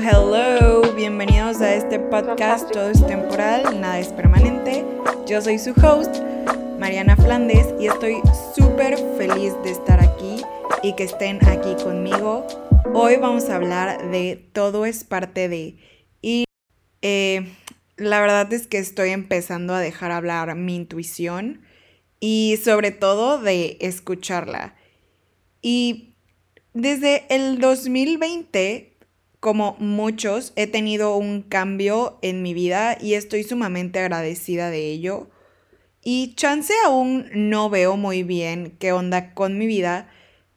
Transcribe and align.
Hello, 0.00 0.94
bienvenidos 0.94 1.60
a 1.60 1.74
este 1.74 1.98
podcast 1.98 2.70
Todo 2.70 2.88
es 2.88 3.04
temporal, 3.04 3.80
nada 3.80 3.98
es 3.98 4.08
permanente. 4.08 4.84
Yo 5.26 5.42
soy 5.42 5.58
su 5.58 5.72
host, 5.72 6.18
Mariana 6.78 7.16
Flandes, 7.16 7.66
y 7.80 7.88
estoy 7.88 8.20
súper 8.54 8.96
feliz 9.16 9.54
de 9.64 9.72
estar 9.72 9.98
aquí 9.98 10.36
y 10.84 10.94
que 10.94 11.02
estén 11.02 11.44
aquí 11.48 11.74
conmigo. 11.82 12.46
Hoy 12.94 13.16
vamos 13.16 13.48
a 13.48 13.56
hablar 13.56 14.12
de 14.12 14.48
Todo 14.52 14.86
es 14.86 15.02
parte 15.02 15.48
de... 15.48 15.78
Y 16.22 16.44
eh, 17.02 17.52
la 17.96 18.20
verdad 18.20 18.52
es 18.52 18.68
que 18.68 18.78
estoy 18.78 19.10
empezando 19.10 19.74
a 19.74 19.80
dejar 19.80 20.12
hablar 20.12 20.54
mi 20.54 20.76
intuición 20.76 21.62
y 22.20 22.56
sobre 22.62 22.92
todo 22.92 23.40
de 23.40 23.78
escucharla. 23.80 24.76
Y 25.60 26.14
desde 26.72 27.24
el 27.34 27.58
2020, 27.58 28.87
como 29.40 29.76
muchos, 29.78 30.52
he 30.56 30.66
tenido 30.66 31.16
un 31.16 31.42
cambio 31.42 32.18
en 32.22 32.42
mi 32.42 32.54
vida 32.54 32.98
y 33.00 33.14
estoy 33.14 33.44
sumamente 33.44 34.00
agradecida 34.00 34.70
de 34.70 34.90
ello. 34.90 35.28
Y 36.02 36.34
chance 36.34 36.72
aún 36.84 37.26
no 37.32 37.70
veo 37.70 37.96
muy 37.96 38.22
bien 38.22 38.76
qué 38.78 38.92
onda 38.92 39.34
con 39.34 39.58
mi 39.58 39.66
vida, 39.66 40.08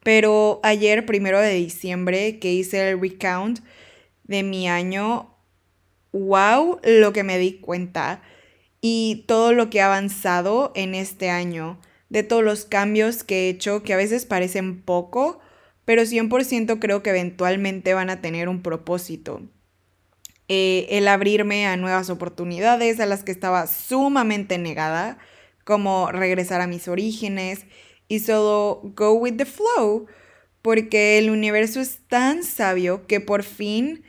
pero 0.04 0.60
ayer, 0.64 1.06
primero 1.06 1.40
de 1.40 1.54
diciembre, 1.54 2.40
que 2.40 2.54
hice 2.54 2.90
el 2.90 3.00
recount 3.00 3.60
de 4.24 4.44
mi 4.44 4.68
año, 4.68 5.36
wow, 6.12 6.80
lo 6.84 7.14
que 7.14 7.24
me 7.24 7.38
di 7.38 7.60
cuenta 7.60 8.22
y 8.82 9.26
todo 9.28 9.54
lo 9.54 9.70
que 9.70 9.78
he 9.78 9.82
avanzado 9.82 10.72
en 10.74 10.96
este 10.96 11.30
año, 11.30 11.80
de 12.10 12.24
todos 12.24 12.44
los 12.44 12.66
cambios 12.66 13.24
que 13.24 13.46
he 13.46 13.50
hecho 13.50 13.84
que 13.84 13.94
a 13.94 13.98
veces 13.98 14.26
parecen 14.26 14.82
poco, 14.82 15.40
pero 15.86 16.04
100% 16.04 16.80
creo 16.80 17.04
que 17.04 17.10
eventualmente 17.10 17.94
van 17.94 18.10
a 18.10 18.22
tener 18.22 18.50
un 18.50 18.62
propósito. 18.62 19.42
Eh, 20.48 20.88
el 20.98 21.08
abrirme 21.08 21.66
a 21.68 21.78
nuevas 21.78 22.10
oportunidades 22.10 23.00
a 23.00 23.06
las 23.06 23.24
que 23.24 23.32
estaba 23.32 23.68
sumamente 23.68 24.58
negada, 24.58 25.18
como 25.64 26.12
regresar 26.12 26.60
a 26.62 26.68
mis 26.68 26.88
orígenes 26.88 27.66
y 28.08 28.20
solo 28.20 28.82
go 28.96 29.14
with 29.14 29.38
the 29.38 29.46
flow, 29.46 30.08
porque 30.62 31.18
el 31.18 31.30
universo 31.30 31.80
es 31.80 32.00
tan 32.08 32.44
sabio 32.44 33.08
que 33.08 33.20
por 33.22 33.44
fin 33.44 34.04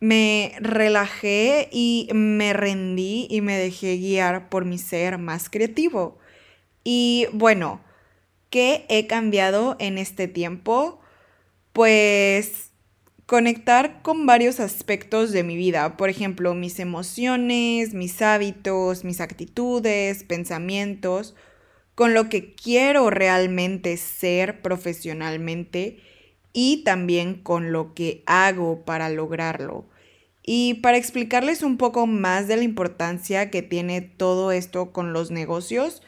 me 0.00 0.52
relajé 0.60 1.68
y 1.72 2.08
me 2.12 2.52
rendí 2.52 3.26
y 3.30 3.40
me 3.40 3.56
dejé 3.56 3.96
guiar 3.96 4.48
por 4.50 4.64
mi 4.64 4.78
ser 4.78 5.18
más 5.18 5.50
creativo. 5.50 6.18
Y 6.84 7.26
bueno, 7.32 7.80
¿qué 8.54 8.86
he 8.88 9.08
cambiado 9.08 9.74
en 9.80 9.98
este 9.98 10.28
tiempo? 10.28 11.00
Pues 11.72 12.70
conectar 13.26 14.00
con 14.02 14.26
varios 14.26 14.60
aspectos 14.60 15.32
de 15.32 15.42
mi 15.42 15.56
vida, 15.56 15.96
por 15.96 16.08
ejemplo, 16.08 16.54
mis 16.54 16.78
emociones, 16.78 17.94
mis 17.94 18.22
hábitos, 18.22 19.02
mis 19.02 19.20
actitudes, 19.20 20.22
pensamientos, 20.22 21.34
con 21.96 22.14
lo 22.14 22.28
que 22.28 22.54
quiero 22.54 23.10
realmente 23.10 23.96
ser 23.96 24.62
profesionalmente 24.62 25.98
y 26.52 26.84
también 26.84 27.34
con 27.34 27.72
lo 27.72 27.92
que 27.92 28.22
hago 28.24 28.84
para 28.84 29.08
lograrlo. 29.08 29.84
Y 30.44 30.74
para 30.74 30.96
explicarles 30.96 31.64
un 31.64 31.76
poco 31.76 32.06
más 32.06 32.46
de 32.46 32.56
la 32.56 32.62
importancia 32.62 33.50
que 33.50 33.62
tiene 33.62 34.00
todo 34.00 34.52
esto 34.52 34.92
con 34.92 35.12
los 35.12 35.32
negocios, 35.32 36.02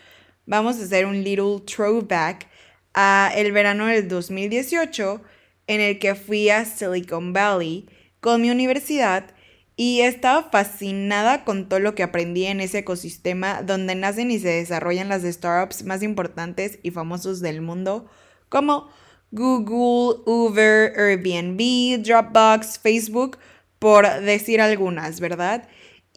vamos 0.46 0.78
a 0.78 0.84
hacer 0.84 1.04
un 1.06 1.22
little 1.22 1.60
throwback 1.66 2.48
a 2.94 3.30
el 3.34 3.52
verano 3.52 3.86
del 3.86 4.08
2018 4.08 5.20
en 5.66 5.80
el 5.80 5.98
que 5.98 6.14
fui 6.14 6.48
a 6.48 6.64
Silicon 6.64 7.32
Valley 7.32 7.88
con 8.20 8.40
mi 8.40 8.50
universidad 8.50 9.34
y 9.76 10.00
estaba 10.00 10.50
fascinada 10.50 11.44
con 11.44 11.68
todo 11.68 11.80
lo 11.80 11.94
que 11.94 12.02
aprendí 12.02 12.46
en 12.46 12.60
ese 12.60 12.78
ecosistema 12.78 13.62
donde 13.62 13.94
nacen 13.94 14.30
y 14.30 14.38
se 14.38 14.48
desarrollan 14.48 15.10
las 15.10 15.22
startups 15.22 15.84
más 15.84 16.02
importantes 16.02 16.78
y 16.82 16.90
famosos 16.90 17.40
del 17.40 17.60
mundo 17.60 18.06
como 18.48 18.88
Google, 19.32 20.22
Uber, 20.24 20.92
Airbnb, 20.96 22.02
Dropbox, 22.02 22.78
Facebook, 22.78 23.38
por 23.78 24.08
decir 24.22 24.60
algunas, 24.60 25.20
¿verdad? 25.20 25.68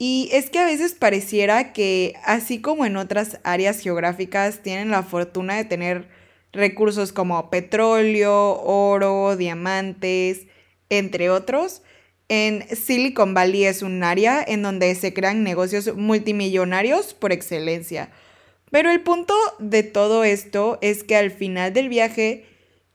Y 0.01 0.29
es 0.31 0.49
que 0.49 0.59
a 0.59 0.65
veces 0.65 0.93
pareciera 0.93 1.73
que, 1.73 2.13
así 2.23 2.61
como 2.61 2.85
en 2.85 2.95
otras 2.95 3.37
áreas 3.43 3.81
geográficas, 3.81 4.63
tienen 4.63 4.91
la 4.91 5.03
fortuna 5.03 5.57
de 5.57 5.65
tener 5.65 6.07
recursos 6.53 7.11
como 7.11 7.49
petróleo, 7.49 8.61
oro, 8.61 9.35
diamantes, 9.35 10.47
entre 10.89 11.29
otros. 11.29 11.81
En 12.29 12.65
Silicon 12.73 13.33
Valley 13.33 13.65
es 13.65 13.81
un 13.81 14.01
área 14.01 14.41
en 14.41 14.61
donde 14.61 14.95
se 14.95 15.13
crean 15.13 15.43
negocios 15.43 15.93
multimillonarios 15.93 17.13
por 17.13 17.33
excelencia. 17.33 18.09
Pero 18.71 18.91
el 18.91 19.01
punto 19.01 19.33
de 19.59 19.83
todo 19.83 20.23
esto 20.23 20.77
es 20.81 21.03
que 21.03 21.17
al 21.17 21.29
final 21.29 21.73
del 21.73 21.89
viaje 21.89 22.45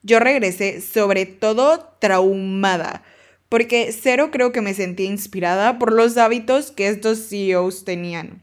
yo 0.03 0.21
regresé 0.21 0.81
sobre 0.81 1.27
todo 1.27 1.97
traumada 1.99 3.03
porque 3.49 3.93
cero 3.93 4.31
creo 4.33 4.53
que 4.53 4.61
me 4.61 4.75
sentí 4.75 5.05
inspirada 5.05 5.79
por 5.79 5.93
los 5.93 6.17
hábitos 6.17 6.71
que 6.71 6.89
estos 6.89 7.29
CEOs 7.29 7.85
tenían. 7.85 8.43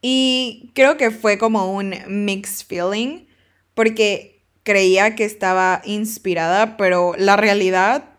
Y 0.00 0.70
creo 0.74 0.96
que 0.96 1.10
fue 1.10 1.38
como 1.38 1.72
un 1.72 1.94
mixed 2.06 2.66
feeling, 2.66 3.26
porque 3.74 4.42
creía 4.62 5.14
que 5.14 5.24
estaba 5.24 5.82
inspirada, 5.84 6.76
pero 6.76 7.14
la 7.16 7.36
realidad 7.36 8.10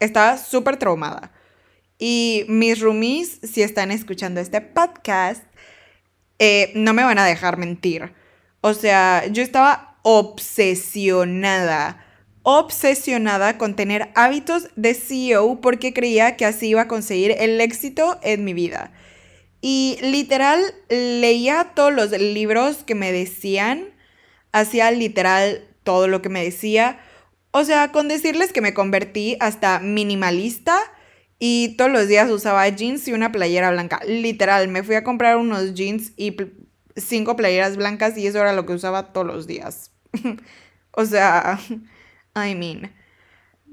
estaba 0.00 0.38
súper 0.38 0.76
traumada. 0.76 1.32
Y 1.98 2.44
mis 2.48 2.80
roomies, 2.80 3.40
si 3.42 3.62
están 3.62 3.90
escuchando 3.90 4.40
este 4.40 4.60
podcast, 4.60 5.44
eh, 6.38 6.72
no 6.74 6.94
me 6.94 7.04
van 7.04 7.18
a 7.18 7.26
dejar 7.26 7.58
mentir. 7.58 8.12
O 8.62 8.74
sea, 8.74 9.26
yo 9.26 9.42
estaba 9.42 9.98
obsesionada 10.02 12.04
obsesionada 12.42 13.58
con 13.58 13.76
tener 13.76 14.10
hábitos 14.14 14.68
de 14.76 14.94
CEO 14.94 15.60
porque 15.60 15.92
creía 15.92 16.36
que 16.36 16.46
así 16.46 16.68
iba 16.68 16.82
a 16.82 16.88
conseguir 16.88 17.34
el 17.38 17.60
éxito 17.60 18.18
en 18.22 18.44
mi 18.44 18.54
vida. 18.54 18.92
Y 19.60 19.98
literal 20.00 20.62
leía 20.88 21.72
todos 21.74 21.92
los 21.92 22.10
libros 22.12 22.78
que 22.84 22.94
me 22.94 23.12
decían, 23.12 23.90
hacía 24.52 24.90
literal 24.90 25.68
todo 25.82 26.08
lo 26.08 26.22
que 26.22 26.30
me 26.30 26.42
decía. 26.42 26.98
O 27.50 27.64
sea, 27.64 27.92
con 27.92 28.08
decirles 28.08 28.52
que 28.52 28.62
me 28.62 28.74
convertí 28.74 29.36
hasta 29.40 29.80
minimalista 29.80 30.78
y 31.38 31.76
todos 31.76 31.90
los 31.90 32.08
días 32.08 32.30
usaba 32.30 32.68
jeans 32.68 33.06
y 33.08 33.12
una 33.12 33.32
playera 33.32 33.70
blanca. 33.70 34.00
Literal, 34.06 34.68
me 34.68 34.82
fui 34.82 34.94
a 34.94 35.04
comprar 35.04 35.36
unos 35.36 35.74
jeans 35.74 36.12
y 36.16 36.36
cinco 36.96 37.36
playeras 37.36 37.76
blancas 37.76 38.16
y 38.16 38.26
eso 38.26 38.38
era 38.38 38.52
lo 38.52 38.66
que 38.66 38.74
usaba 38.74 39.12
todos 39.12 39.26
los 39.26 39.46
días. 39.46 39.90
o 40.92 41.04
sea, 41.04 41.58
I 42.34 42.54
mean. 42.54 42.92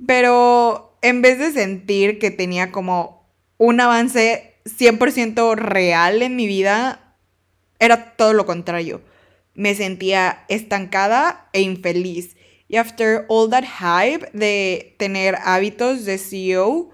Pero 0.05 0.97
en 1.01 1.21
vez 1.21 1.39
de 1.39 1.51
sentir 1.51 2.19
que 2.19 2.31
tenía 2.31 2.71
como 2.71 3.27
un 3.57 3.79
avance 3.79 4.55
100% 4.65 5.55
real 5.55 6.21
en 6.21 6.35
mi 6.35 6.47
vida, 6.47 7.15
era 7.79 8.15
todo 8.15 8.33
lo 8.33 8.45
contrario. 8.45 9.01
Me 9.53 9.75
sentía 9.75 10.45
estancada 10.49 11.49
e 11.53 11.61
infeliz. 11.61 12.35
Y 12.67 12.75
after 12.75 13.25
all 13.29 13.49
that 13.49 13.63
hype 13.63 14.29
de 14.33 14.95
tener 14.99 15.37
hábitos 15.43 16.05
de 16.05 16.17
CEO, 16.17 16.91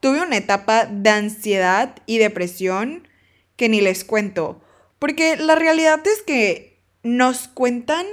tuve 0.00 0.20
una 0.20 0.36
etapa 0.36 0.84
de 0.84 1.10
ansiedad 1.10 1.96
y 2.06 2.18
depresión 2.18 3.08
que 3.56 3.68
ni 3.68 3.80
les 3.80 4.04
cuento. 4.04 4.62
Porque 4.98 5.36
la 5.36 5.54
realidad 5.54 6.00
es 6.06 6.22
que 6.22 6.82
nos 7.02 7.48
cuentan 7.48 8.06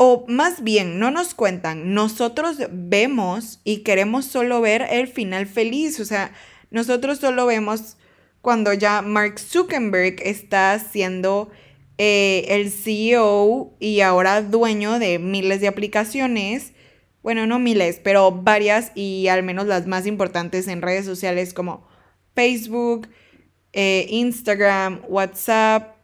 o 0.00 0.24
más 0.28 0.62
bien, 0.62 1.00
no 1.00 1.10
nos 1.10 1.34
cuentan, 1.34 1.92
nosotros 1.92 2.58
vemos 2.70 3.60
y 3.64 3.78
queremos 3.78 4.26
solo 4.26 4.60
ver 4.60 4.86
el 4.90 5.08
final 5.08 5.46
feliz. 5.46 5.98
O 5.98 6.04
sea, 6.04 6.32
nosotros 6.70 7.18
solo 7.18 7.46
vemos 7.46 7.96
cuando 8.40 8.72
ya 8.72 9.02
Mark 9.02 9.40
Zuckerberg 9.40 10.22
está 10.22 10.78
siendo 10.78 11.50
eh, 11.98 12.44
el 12.48 12.70
CEO 12.70 13.74
y 13.80 14.00
ahora 14.00 14.40
dueño 14.40 15.00
de 15.00 15.18
miles 15.18 15.60
de 15.60 15.66
aplicaciones. 15.66 16.74
Bueno, 17.24 17.48
no 17.48 17.58
miles, 17.58 18.00
pero 18.02 18.30
varias 18.30 18.92
y 18.94 19.26
al 19.26 19.42
menos 19.42 19.66
las 19.66 19.88
más 19.88 20.06
importantes 20.06 20.68
en 20.68 20.80
redes 20.80 21.06
sociales 21.06 21.52
como 21.52 21.88
Facebook, 22.36 23.08
eh, 23.72 24.06
Instagram, 24.10 25.00
WhatsApp 25.08 25.96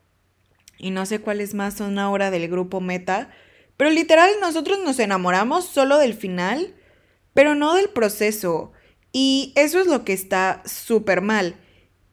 y 0.78 0.90
no 0.90 1.06
sé 1.06 1.20
cuáles 1.20 1.54
más 1.54 1.74
son 1.74 2.00
ahora 2.00 2.32
del 2.32 2.48
grupo 2.48 2.80
Meta. 2.80 3.30
Pero 3.76 3.90
literal, 3.90 4.30
nosotros 4.40 4.78
nos 4.84 4.98
enamoramos 4.98 5.66
solo 5.66 5.98
del 5.98 6.14
final, 6.14 6.74
pero 7.34 7.54
no 7.54 7.74
del 7.74 7.88
proceso. 7.88 8.72
Y 9.12 9.52
eso 9.56 9.80
es 9.80 9.86
lo 9.86 10.04
que 10.04 10.12
está 10.12 10.62
súper 10.64 11.20
mal. 11.20 11.56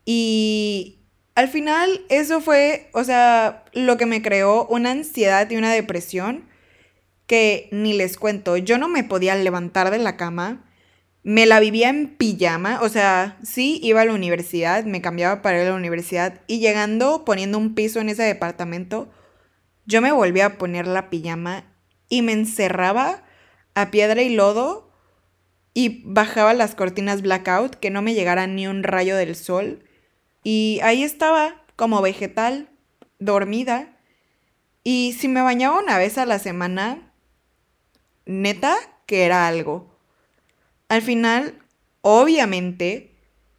Y 0.05 0.99
al 1.35 1.47
final 1.47 2.01
eso 2.09 2.41
fue, 2.41 2.89
o 2.93 3.03
sea, 3.03 3.65
lo 3.73 3.97
que 3.97 4.05
me 4.05 4.21
creó 4.21 4.65
una 4.67 4.91
ansiedad 4.91 5.49
y 5.49 5.57
una 5.57 5.71
depresión 5.71 6.49
que 7.27 7.69
ni 7.71 7.93
les 7.93 8.17
cuento. 8.17 8.57
Yo 8.57 8.77
no 8.77 8.87
me 8.89 9.03
podía 9.03 9.35
levantar 9.35 9.91
de 9.91 9.99
la 9.99 10.17
cama. 10.17 10.65
me 11.23 11.45
la 11.45 11.59
vivía 11.59 11.89
en 11.89 12.15
pijama, 12.17 12.79
o 12.81 12.89
sea, 12.89 13.37
sí 13.43 13.79
iba 13.83 14.01
a 14.01 14.05
la 14.05 14.13
universidad, 14.13 14.85
me 14.85 15.01
cambiaba 15.01 15.41
para 15.41 15.61
ir 15.61 15.67
a 15.67 15.69
la 15.71 15.75
universidad 15.75 16.41
y 16.47 16.59
llegando 16.59 17.25
poniendo 17.25 17.57
un 17.57 17.75
piso 17.75 17.99
en 17.99 18.09
ese 18.09 18.23
departamento, 18.23 19.09
yo 19.91 20.01
me 20.01 20.13
volvía 20.13 20.45
a 20.45 20.57
poner 20.57 20.87
la 20.87 21.09
pijama 21.09 21.65
y 22.07 22.21
me 22.21 22.31
encerraba 22.31 23.23
a 23.75 23.91
piedra 23.91 24.21
y 24.21 24.29
lodo 24.29 24.89
y 25.73 26.01
bajaba 26.05 26.53
las 26.53 26.75
cortinas 26.75 27.21
blackout 27.21 27.75
que 27.75 27.89
no 27.89 28.01
me 28.01 28.13
llegara 28.13 28.47
ni 28.47 28.67
un 28.67 28.83
rayo 28.83 29.17
del 29.17 29.35
sol 29.35 29.83
y 30.43 30.79
ahí 30.81 31.03
estaba 31.03 31.61
como 31.75 32.01
vegetal, 32.01 32.69
dormida 33.19 33.97
y 34.83 35.13
si 35.19 35.27
me 35.27 35.41
bañaba 35.41 35.79
una 35.79 35.97
vez 35.97 36.17
a 36.17 36.25
la 36.25 36.39
semana, 36.39 37.13
neta 38.25 38.77
que 39.05 39.25
era 39.25 39.45
algo. 39.47 39.99
Al 40.87 41.01
final, 41.01 41.61
obviamente, 42.01 43.15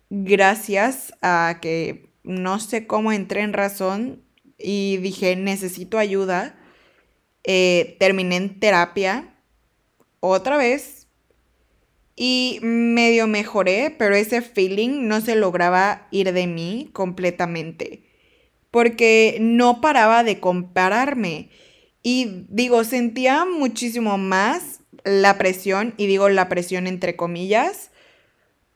gracias 0.08 1.12
a 1.20 1.58
que 1.60 2.10
no 2.24 2.58
sé 2.58 2.86
cómo 2.86 3.12
entré 3.12 3.42
en 3.42 3.52
razón 3.52 4.22
y 4.58 4.98
dije, 4.98 5.36
necesito 5.36 5.98
ayuda, 5.98 6.58
eh, 7.44 7.96
terminé 7.98 8.36
en 8.36 8.60
terapia 8.60 9.34
otra 10.20 10.56
vez 10.56 11.02
y 12.14 12.58
medio 12.62 13.26
mejoré, 13.26 13.94
pero 13.98 14.14
ese 14.14 14.42
feeling 14.42 15.08
no 15.08 15.20
se 15.20 15.34
lograba 15.34 16.06
ir 16.10 16.32
de 16.32 16.46
mí 16.46 16.90
completamente, 16.92 18.04
porque 18.70 19.38
no 19.40 19.80
paraba 19.80 20.22
de 20.22 20.38
compararme. 20.38 21.48
Y 22.02 22.46
digo, 22.48 22.84
sentía 22.84 23.44
muchísimo 23.44 24.18
más 24.18 24.80
la 25.04 25.38
presión, 25.38 25.94
y 25.96 26.06
digo 26.06 26.28
la 26.28 26.48
presión 26.48 26.86
entre 26.86 27.16
comillas, 27.16 27.90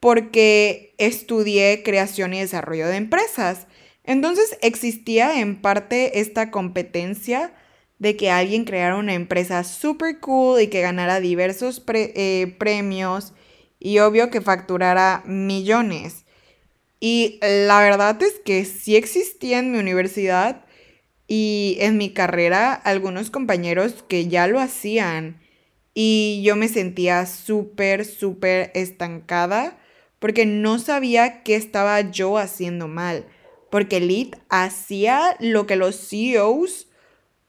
porque 0.00 0.94
estudié 0.99 1.82
creación 1.82 2.34
y 2.34 2.40
desarrollo 2.40 2.88
de 2.88 2.96
empresas. 2.96 3.67
Entonces 4.06 4.56
existía 4.62 5.41
en 5.41 5.61
parte 5.61 6.20
esta 6.20 6.50
competencia 6.50 7.53
de 7.99 8.17
que 8.17 8.31
alguien 8.31 8.64
creara 8.64 8.97
una 8.97 9.14
empresa 9.14 9.64
super 9.64 10.20
cool 10.20 10.61
y 10.61 10.69
que 10.69 10.81
ganara 10.81 11.20
diversos 11.20 11.82
eh, 11.88 12.55
premios 12.58 13.32
y 13.79 13.99
obvio 13.99 14.31
que 14.31 14.41
facturara 14.41 15.23
millones. 15.26 16.25
Y 17.00 17.38
la 17.43 17.81
verdad 17.81 18.23
es 18.23 18.41
que 18.44 18.64
sí 18.64 18.97
existía 18.97 19.58
en 19.58 19.73
mi 19.73 19.79
universidad 19.79 20.64
y 21.26 21.76
en 21.81 21.99
mi 21.99 22.11
carrera 22.11 22.73
algunos 22.73 23.31
compañeros 23.31 24.05
que 24.09 24.29
ya 24.29 24.47
lo 24.47 24.61
hacían 24.61 25.41
y 25.94 26.43
yo 26.44 26.56
me 26.56 26.69
sentía 26.69 27.26
súper, 27.26 28.05
súper 28.05 28.70
estancada 28.75 29.79
porque 30.19 30.47
no 30.47 30.79
sabía 30.79 31.43
qué 31.43 31.56
estaba 31.56 32.00
yo 32.00 32.38
haciendo 32.38 32.87
mal. 32.88 33.26
Porque 33.71 34.01
Lead 34.01 34.29
hacía 34.49 35.37
lo 35.41 35.67
que 35.67 35.77
los 35.77 35.97
CEOs 36.09 36.89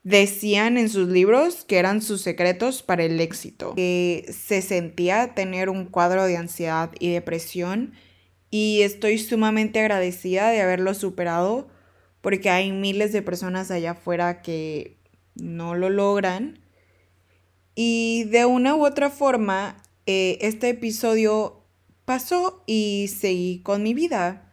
decían 0.02 0.78
en 0.78 0.88
sus 0.88 1.08
libros 1.08 1.64
que 1.64 1.78
eran 1.78 2.02
sus 2.02 2.22
secretos 2.22 2.82
para 2.82 3.04
el 3.04 3.20
éxito. 3.20 3.74
Que 3.74 4.24
se 4.30 4.62
sentía 4.62 5.34
tener 5.34 5.68
un 5.68 5.84
cuadro 5.86 6.24
de 6.24 6.36
ansiedad 6.36 6.90
y 6.98 7.12
depresión 7.12 7.92
y 8.50 8.82
estoy 8.82 9.18
sumamente 9.18 9.80
agradecida 9.80 10.50
de 10.50 10.62
haberlo 10.62 10.94
superado 10.94 11.68
porque 12.20 12.50
hay 12.50 12.72
miles 12.72 13.12
de 13.12 13.22
personas 13.22 13.70
allá 13.70 13.92
afuera 13.92 14.42
que 14.42 14.98
no 15.34 15.74
lo 15.74 15.90
logran 15.90 16.60
y 17.80 18.24
de 18.24 18.44
una 18.44 18.74
u 18.74 18.84
otra 18.84 19.08
forma, 19.08 19.80
eh, 20.04 20.36
este 20.40 20.68
episodio 20.70 21.62
pasó 22.04 22.64
y 22.66 23.06
seguí 23.06 23.62
con 23.62 23.84
mi 23.84 23.94
vida. 23.94 24.47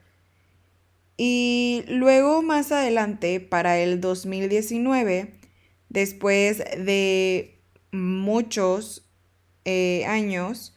Y 1.17 1.83
luego 1.87 2.41
más 2.41 2.71
adelante, 2.71 3.39
para 3.39 3.79
el 3.79 4.01
2019, 4.01 5.33
después 5.89 6.57
de 6.57 7.61
muchos 7.91 9.09
eh, 9.63 10.05
años, 10.05 10.75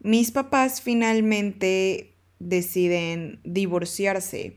mis 0.00 0.30
papás 0.30 0.80
finalmente 0.80 2.16
deciden 2.38 3.40
divorciarse. 3.44 4.56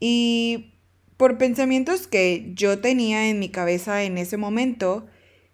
Y 0.00 0.74
por 1.16 1.36
pensamientos 1.36 2.06
que 2.06 2.52
yo 2.54 2.78
tenía 2.80 3.28
en 3.28 3.38
mi 3.38 3.50
cabeza 3.50 4.04
en 4.04 4.16
ese 4.16 4.38
momento, 4.38 5.06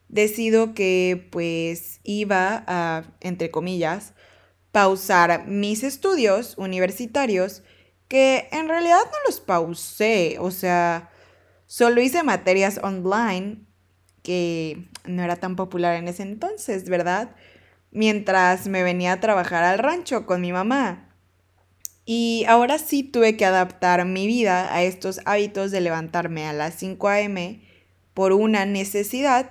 decido 0.08 0.74
que 0.74 1.28
pues 1.30 2.00
iba 2.04 2.64
a, 2.66 3.16
entre 3.20 3.50
comillas, 3.50 4.14
pausar 4.70 5.48
mis 5.48 5.82
estudios 5.82 6.54
universitarios, 6.58 7.62
que 8.08 8.48
en 8.52 8.68
realidad 8.68 9.00
no 9.04 9.18
los 9.26 9.40
pausé, 9.40 10.36
o 10.40 10.50
sea, 10.50 11.10
solo 11.66 12.00
hice 12.00 12.22
materias 12.22 12.80
online, 12.82 13.58
que 14.22 14.88
no 15.04 15.22
era 15.22 15.36
tan 15.36 15.56
popular 15.56 15.96
en 15.96 16.08
ese 16.08 16.22
entonces, 16.22 16.88
¿verdad? 16.88 17.34
Mientras 17.90 18.68
me 18.68 18.82
venía 18.82 19.12
a 19.12 19.20
trabajar 19.20 19.64
al 19.64 19.78
rancho 19.78 20.26
con 20.26 20.40
mi 20.40 20.52
mamá. 20.52 21.14
Y 22.04 22.44
ahora 22.48 22.78
sí 22.78 23.02
tuve 23.02 23.36
que 23.36 23.44
adaptar 23.44 24.04
mi 24.04 24.28
vida 24.28 24.72
a 24.72 24.82
estos 24.82 25.20
hábitos 25.24 25.72
de 25.72 25.80
levantarme 25.80 26.46
a 26.46 26.52
las 26.52 26.74
5 26.74 27.08
a.m. 27.08 27.60
por 28.14 28.32
una 28.32 28.64
necesidad 28.64 29.50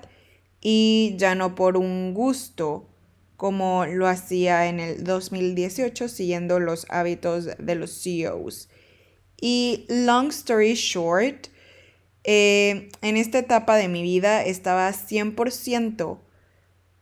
y 0.62 1.16
ya 1.18 1.36
no 1.36 1.54
por 1.54 1.76
un 1.76 2.14
gusto 2.14 2.90
como 3.38 3.86
lo 3.86 4.08
hacía 4.08 4.68
en 4.68 4.80
el 4.80 5.04
2018 5.04 6.08
siguiendo 6.08 6.60
los 6.60 6.86
hábitos 6.90 7.50
de 7.58 7.76
los 7.76 8.02
CEOs. 8.02 8.70
Y 9.40 9.86
long 9.90 10.30
story 10.30 10.76
short, 10.76 11.48
eh, 12.24 12.90
en 13.02 13.18
esta 13.18 13.40
etapa 13.40 13.76
de 13.76 13.88
mi 13.88 14.02
vida 14.02 14.44
estaba 14.44 14.92
100%, 14.92 16.20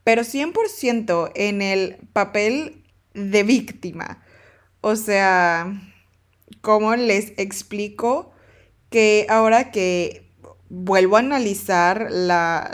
pero 0.04 0.24
100% 0.24 1.32
en 1.36 1.62
el 1.62 1.98
papel 2.12 2.84
de 3.14 3.44
víctima. 3.44 4.24
O 4.82 4.96
sea, 4.96 5.82
¿cómo 6.62 6.96
les 6.96 7.34
explico 7.38 8.34
que 8.90 9.26
ahora 9.30 9.72
que 9.72 10.30
vuelvo 10.70 11.16
a 11.16 11.20
analizar 11.20 12.08
la, 12.10 12.72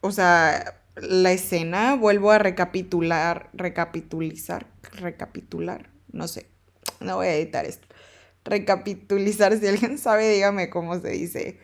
o 0.00 0.10
sea, 0.10 0.79
la 1.00 1.32
escena, 1.32 1.96
vuelvo 1.96 2.30
a 2.30 2.38
recapitular, 2.38 3.50
recapitulizar, 3.52 4.66
recapitular, 4.92 5.90
no 6.12 6.28
sé, 6.28 6.46
no 7.00 7.16
voy 7.16 7.28
a 7.28 7.36
editar 7.36 7.64
esto. 7.64 7.88
Recapitulizar, 8.44 9.56
si 9.58 9.66
alguien 9.66 9.98
sabe, 9.98 10.28
dígame 10.28 10.70
cómo 10.70 10.98
se 11.00 11.10
dice. 11.10 11.58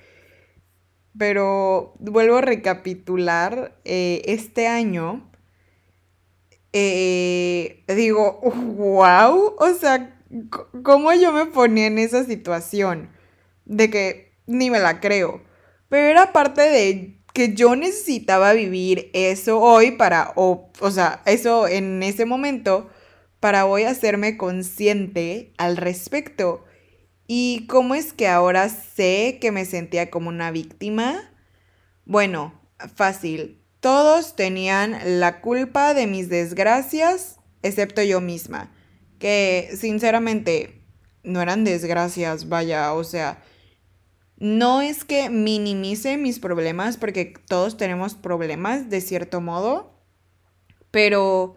Pero 1.19 1.95
vuelvo 1.99 2.37
a 2.37 2.43
recapitular 2.43 3.79
eh, 3.85 4.23
este 4.27 4.67
año. 4.67 5.31
Eh, 6.73 7.85
digo, 7.89 8.41
wow, 8.43 9.55
o 9.59 9.75
sea, 9.81 10.21
¿cómo 10.83 11.15
yo 11.15 11.33
me 11.33 11.47
ponía 11.47 11.87
en 11.87 11.99
esa 11.99 12.25
situación? 12.25 13.11
De 13.65 13.89
que 13.89 14.35
ni 14.47 14.71
me 14.71 14.79
la 14.79 15.01
creo. 15.01 15.43
Pero 15.89 16.09
era 16.09 16.33
parte 16.33 16.61
de 16.61 17.16
que 17.37 17.53
yo 17.53 17.77
necesitaba 17.77 18.55
vivir 18.55 19.11
eso 19.13 19.61
hoy 19.61 19.91
para, 19.91 20.33
o, 20.37 20.73
o 20.81 20.91
sea, 20.91 21.21
eso 21.27 21.69
en 21.69 22.03
ese 22.03 22.25
momento 22.25 22.89
para 23.41 23.67
hoy 23.67 23.83
hacerme 23.83 24.39
consciente 24.39 25.53
al 25.59 25.77
respecto. 25.77 26.65
¿Y 27.27 27.67
cómo 27.67 27.95
es 27.95 28.15
que 28.15 28.27
ahora 28.27 28.71
sé 28.71 29.37
que 29.39 29.53
me 29.53 29.67
sentía 29.67 30.11
como 30.11 30.31
una 30.31 30.51
víctima? 30.51 31.31
Bueno, 32.07 32.59
fácil. 32.95 33.63
Todos 33.81 34.35
tenían 34.35 35.21
la 35.21 35.43
culpa 35.43 35.93
de 35.93 36.07
mis 36.07 36.31
desgracias, 36.31 37.39
excepto 37.63 38.03
yo 38.03 38.23
misma. 38.23 38.73
Que 39.19 39.75
sinceramente 39.77 40.87
no 41.23 41.43
eran 41.43 41.65
desgracias, 41.65 42.49
vaya, 42.49 42.95
o 42.95 43.05
sea, 43.05 43.43
no 44.39 44.83
es 44.83 45.05
que 45.05 45.31
minimice 45.31 46.17
mis 46.17 46.39
problemas, 46.39 46.97
porque 46.97 47.35
todos 47.49 47.77
tenemos 47.77 48.15
problemas 48.15 48.91
de 48.91 49.01
cierto 49.01 49.41
modo, 49.41 49.95
pero 50.91 51.57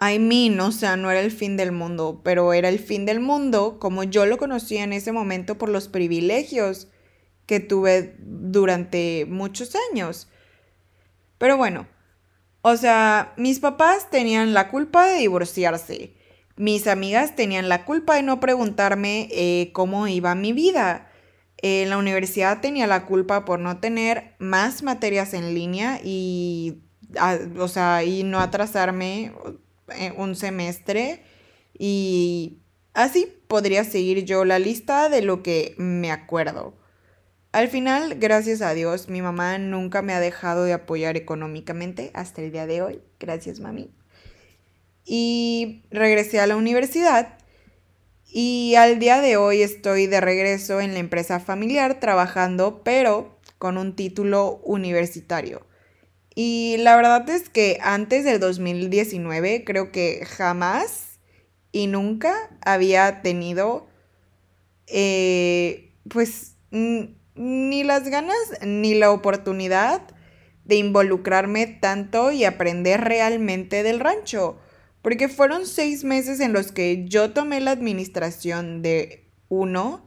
I 0.00 0.18
mean, 0.18 0.60
o 0.60 0.72
sea, 0.72 0.96
no 0.96 1.10
era 1.10 1.20
el 1.20 1.30
fin 1.30 1.56
del 1.56 1.72
mundo, 1.72 2.20
pero 2.22 2.52
era 2.52 2.68
el 2.68 2.78
fin 2.78 3.06
del 3.06 3.20
mundo 3.20 3.78
como 3.78 4.04
yo 4.04 4.26
lo 4.26 4.36
conocía 4.36 4.84
en 4.84 4.92
ese 4.92 5.12
momento 5.12 5.56
por 5.56 5.70
los 5.70 5.88
privilegios 5.88 6.88
que 7.46 7.60
tuve 7.60 8.16
durante 8.18 9.24
muchos 9.26 9.74
años. 9.90 10.28
Pero 11.38 11.56
bueno, 11.56 11.86
o 12.60 12.76
sea, 12.76 13.32
mis 13.36 13.60
papás 13.60 14.10
tenían 14.10 14.52
la 14.52 14.68
culpa 14.68 15.06
de 15.06 15.18
divorciarse. 15.18 16.14
Mis 16.56 16.86
amigas 16.86 17.36
tenían 17.36 17.68
la 17.68 17.84
culpa 17.84 18.16
de 18.16 18.22
no 18.22 18.40
preguntarme 18.40 19.28
eh, 19.30 19.70
cómo 19.72 20.08
iba 20.08 20.34
mi 20.34 20.52
vida. 20.52 21.10
En 21.58 21.90
la 21.90 21.98
universidad 21.98 22.60
tenía 22.60 22.86
la 22.86 23.06
culpa 23.06 23.44
por 23.44 23.58
no 23.58 23.78
tener 23.80 24.34
más 24.38 24.82
materias 24.82 25.32
en 25.34 25.54
línea 25.54 26.00
y, 26.04 26.82
o 27.58 27.68
sea, 27.68 28.04
y 28.04 28.22
no 28.24 28.40
atrasarme 28.40 29.32
eh, 29.96 30.12
un 30.16 30.36
semestre 30.36 31.22
y 31.78 32.58
así 32.92 33.32
podría 33.48 33.84
seguir 33.84 34.24
yo 34.24 34.44
la 34.44 34.58
lista 34.58 35.08
de 35.08 35.22
lo 35.22 35.42
que 35.42 35.74
me 35.78 36.10
acuerdo. 36.10 36.76
Al 37.52 37.68
final, 37.68 38.16
gracias 38.18 38.60
a 38.60 38.74
Dios, 38.74 39.08
mi 39.08 39.22
mamá 39.22 39.56
nunca 39.56 40.02
me 40.02 40.12
ha 40.12 40.20
dejado 40.20 40.64
de 40.64 40.74
apoyar 40.74 41.16
económicamente 41.16 42.10
hasta 42.12 42.42
el 42.42 42.52
día 42.52 42.66
de 42.66 42.82
hoy. 42.82 43.00
Gracias, 43.18 43.60
mami. 43.60 43.90
Y 45.06 45.84
regresé 45.90 46.40
a 46.40 46.46
la 46.46 46.56
universidad 46.56 47.35
y 48.38 48.74
al 48.74 48.98
día 48.98 49.22
de 49.22 49.38
hoy 49.38 49.62
estoy 49.62 50.06
de 50.08 50.20
regreso 50.20 50.82
en 50.82 50.92
la 50.92 50.98
empresa 50.98 51.40
familiar 51.40 52.00
trabajando, 52.00 52.82
pero 52.84 53.38
con 53.56 53.78
un 53.78 53.96
título 53.96 54.60
universitario. 54.62 55.66
Y 56.34 56.76
la 56.80 56.96
verdad 56.96 57.26
es 57.30 57.48
que 57.48 57.78
antes 57.80 58.24
del 58.24 58.38
2019 58.38 59.64
creo 59.64 59.90
que 59.90 60.26
jamás 60.26 61.18
y 61.72 61.86
nunca 61.86 62.34
había 62.60 63.22
tenido 63.22 63.86
eh, 64.86 65.94
pues 66.06 66.56
ni 66.70 67.84
las 67.84 68.06
ganas 68.10 68.36
ni 68.60 68.92
la 68.92 69.12
oportunidad 69.12 70.02
de 70.66 70.74
involucrarme 70.74 71.66
tanto 71.68 72.32
y 72.32 72.44
aprender 72.44 73.00
realmente 73.00 73.82
del 73.82 73.98
rancho. 73.98 74.58
Porque 75.06 75.28
fueron 75.28 75.66
seis 75.66 76.02
meses 76.02 76.40
en 76.40 76.52
los 76.52 76.72
que 76.72 77.04
yo 77.06 77.30
tomé 77.30 77.60
la 77.60 77.70
administración 77.70 78.82
de 78.82 79.30
uno 79.48 80.04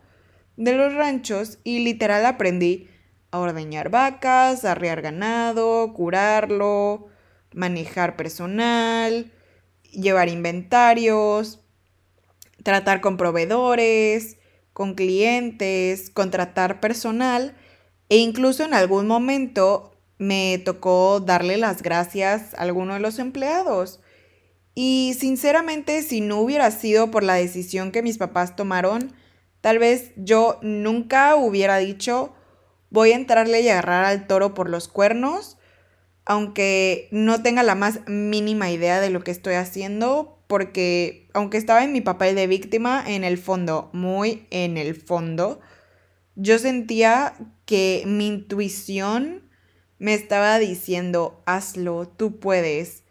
de 0.58 0.74
los 0.74 0.94
ranchos 0.94 1.58
y 1.64 1.80
literal 1.80 2.26
aprendí 2.26 2.90
a 3.32 3.40
ordeñar 3.40 3.90
vacas, 3.90 4.66
arriar 4.66 5.02
ganado, 5.02 5.94
curarlo, 5.94 7.08
manejar 7.54 8.18
personal, 8.18 9.32
llevar 9.84 10.28
inventarios, 10.28 11.62
tratar 12.64 13.00
con 13.00 13.16
proveedores, 13.16 14.36
con 14.74 14.96
clientes, 14.96 16.10
contratar 16.10 16.82
personal 16.82 17.56
e 18.10 18.18
incluso 18.18 18.66
en 18.66 18.74
algún 18.74 19.08
momento 19.08 19.98
me 20.18 20.58
tocó 20.58 21.22
darle 21.22 21.56
las 21.56 21.84
gracias 21.84 22.54
a 22.56 22.64
alguno 22.64 22.96
de 22.96 23.00
los 23.00 23.18
empleados. 23.18 24.02
Y 24.76 25.16
sinceramente, 25.20 26.02
si 26.04 26.22
no 26.22 26.40
hubiera 26.40 26.72
sido 26.72 27.12
por 27.12 27.24
la 27.24 27.36
decisión 27.36 27.92
que 27.92 28.02
mis 28.02 28.18
papás 28.18 28.56
tomaron, 28.56 29.14
tal 29.62 29.80
vez 29.80 30.12
yo 30.16 30.60
nunca 30.62 31.36
hubiera 31.36 31.78
dicho 31.78 32.34
voy 32.90 33.12
a 33.12 33.16
entrarle 33.16 33.62
y 33.62 33.70
agarrar 33.70 34.06
al 34.06 34.28
toro 34.28 34.54
por 34.54 34.70
los 34.70 34.88
cuernos, 34.88 35.58
aunque 36.26 37.08
no 37.12 37.42
tenga 37.42 37.64
la 37.64 37.76
más 37.76 38.02
mínima 38.08 38.72
idea 38.72 39.00
de 39.00 39.10
lo 39.10 39.22
que 39.24 39.32
estoy 39.32 39.56
haciendo, 39.56 40.44
porque 40.48 41.28
aunque 41.34 41.58
estaba 41.58 41.84
en 41.84 41.94
mi 41.94 42.02
papel 42.02 42.36
de 42.36 42.48
víctima, 42.48 43.04
en 43.06 43.24
el 43.24 43.38
fondo, 43.38 43.90
muy 43.94 44.48
en 44.50 44.78
el 44.78 44.96
fondo, 44.96 45.60
yo 46.36 46.58
sentía 46.58 47.34
que 47.66 48.04
mi 48.06 48.28
intuición 48.28 49.50
me 49.98 50.14
estaba 50.14 50.58
diciendo, 50.60 51.44
hazlo, 51.46 52.08
tú 52.08 52.40
puedes, 52.40 53.04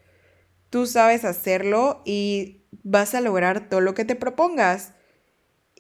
tú 0.71 0.87
sabes 0.87 1.25
hacerlo 1.25 2.03
y 2.05 2.63
vas 2.83 3.15
a 3.15 3.21
lograr 3.21 3.69
todo 3.69 3.81
lo 3.81 3.95
que 3.95 4.05
te 4.05 4.17
propongas. 4.17 4.93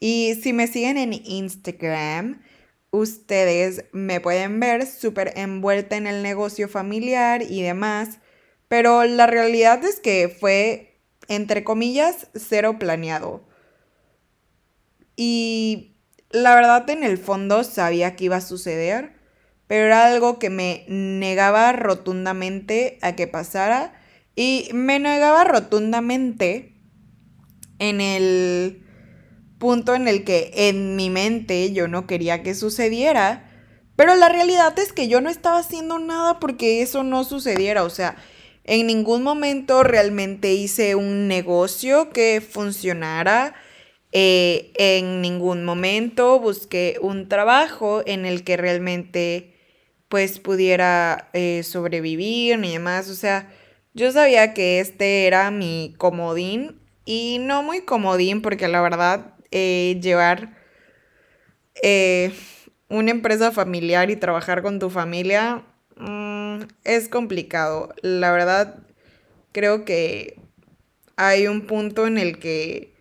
Y 0.00 0.38
si 0.42 0.52
me 0.52 0.66
siguen 0.66 0.96
en 0.96 1.12
Instagram, 1.12 2.42
ustedes 2.90 3.84
me 3.92 4.20
pueden 4.20 4.60
ver 4.60 4.86
súper 4.86 5.32
envuelta 5.36 5.96
en 5.96 6.06
el 6.06 6.22
negocio 6.22 6.68
familiar 6.68 7.42
y 7.42 7.62
demás, 7.62 8.18
pero 8.68 9.04
la 9.04 9.26
realidad 9.26 9.84
es 9.84 10.00
que 10.00 10.28
fue 10.28 10.88
entre 11.28 11.62
comillas, 11.62 12.28
cero 12.34 12.76
planeado. 12.78 13.44
Y 15.14 15.96
la 16.30 16.54
verdad 16.54 16.88
en 16.90 17.04
el 17.04 17.18
fondo 17.18 17.62
sabía 17.64 18.16
que 18.16 18.24
iba 18.24 18.36
a 18.36 18.40
suceder, 18.40 19.12
pero 19.66 19.86
era 19.86 20.06
algo 20.06 20.38
que 20.38 20.50
me 20.50 20.84
negaba 20.88 21.72
rotundamente 21.72 22.98
a 23.02 23.14
que 23.14 23.26
pasara 23.26 23.97
y 24.38 24.68
me 24.72 25.00
negaba 25.00 25.42
rotundamente 25.42 26.72
en 27.80 28.00
el 28.00 28.86
punto 29.58 29.96
en 29.96 30.06
el 30.06 30.22
que 30.22 30.52
en 30.54 30.94
mi 30.94 31.10
mente 31.10 31.72
yo 31.72 31.88
no 31.88 32.06
quería 32.06 32.44
que 32.44 32.54
sucediera, 32.54 33.50
pero 33.96 34.14
la 34.14 34.28
realidad 34.28 34.78
es 34.78 34.92
que 34.92 35.08
yo 35.08 35.20
no 35.20 35.28
estaba 35.28 35.58
haciendo 35.58 35.98
nada 35.98 36.38
porque 36.38 36.82
eso 36.82 37.02
no 37.02 37.24
sucediera, 37.24 37.82
o 37.82 37.90
sea, 37.90 38.14
en 38.62 38.86
ningún 38.86 39.24
momento 39.24 39.82
realmente 39.82 40.54
hice 40.54 40.94
un 40.94 41.26
negocio 41.26 42.10
que 42.10 42.40
funcionara. 42.40 43.56
Eh, 44.12 44.70
en 44.76 45.20
ningún 45.20 45.64
momento 45.64 46.38
busqué 46.38 46.96
un 47.00 47.28
trabajo 47.28 48.02
en 48.06 48.24
el 48.24 48.44
que 48.44 48.56
realmente 48.56 49.54
pues 50.08 50.38
pudiera 50.38 51.28
eh, 51.32 51.62
sobrevivir 51.64 52.58
ni 52.60 52.72
demás. 52.72 53.08
O 53.08 53.14
sea, 53.16 53.50
yo 53.98 54.12
sabía 54.12 54.54
que 54.54 54.80
este 54.80 55.26
era 55.26 55.50
mi 55.50 55.94
comodín 55.98 56.80
y 57.04 57.38
no 57.40 57.62
muy 57.62 57.82
comodín 57.82 58.40
porque 58.40 58.68
la 58.68 58.80
verdad 58.80 59.34
eh, 59.50 59.98
llevar 60.00 60.56
una 62.88 63.10
empresa 63.10 63.52
familiar 63.52 64.10
y 64.10 64.16
trabajar 64.16 64.62
con 64.62 64.78
tu 64.78 64.90
familia 64.90 65.64
Mm, 65.98 66.62
es 66.84 67.08
complicado. 67.08 67.94
La 68.02 68.30
verdad, 68.30 68.78
creo 69.52 69.84
que 69.84 70.40
hay 71.16 71.48
un 71.48 71.62
punto 71.66 72.06
en 72.06 72.18
el 72.18 72.38
que 72.38 72.94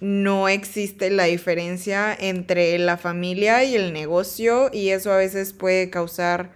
no 0.00 0.48
existe 0.48 1.10
la 1.10 1.24
diferencia 1.24 2.16
entre 2.18 2.78
la 2.78 2.96
familia 2.96 3.64
y 3.64 3.74
el 3.76 3.92
negocio 3.92 4.70
y 4.72 4.90
eso 4.90 5.12
a 5.12 5.16
veces 5.16 5.52
puede 5.52 5.90
causar 5.90 6.52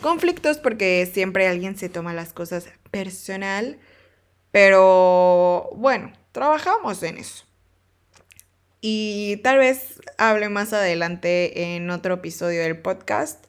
conflictos 0.00 0.58
porque 0.58 1.08
siempre 1.12 1.48
alguien 1.48 1.76
se 1.76 1.88
toma 1.88 2.14
las 2.14 2.32
cosas 2.32 2.66
personal. 2.90 3.78
Pero 4.50 5.70
bueno, 5.74 6.12
trabajamos 6.32 7.02
en 7.02 7.18
eso. 7.18 7.44
Y 8.80 9.38
tal 9.38 9.58
vez 9.58 10.00
hable 10.18 10.48
más 10.48 10.72
adelante 10.72 11.74
en 11.74 11.90
otro 11.90 12.14
episodio 12.14 12.62
del 12.62 12.78
podcast 12.78 13.44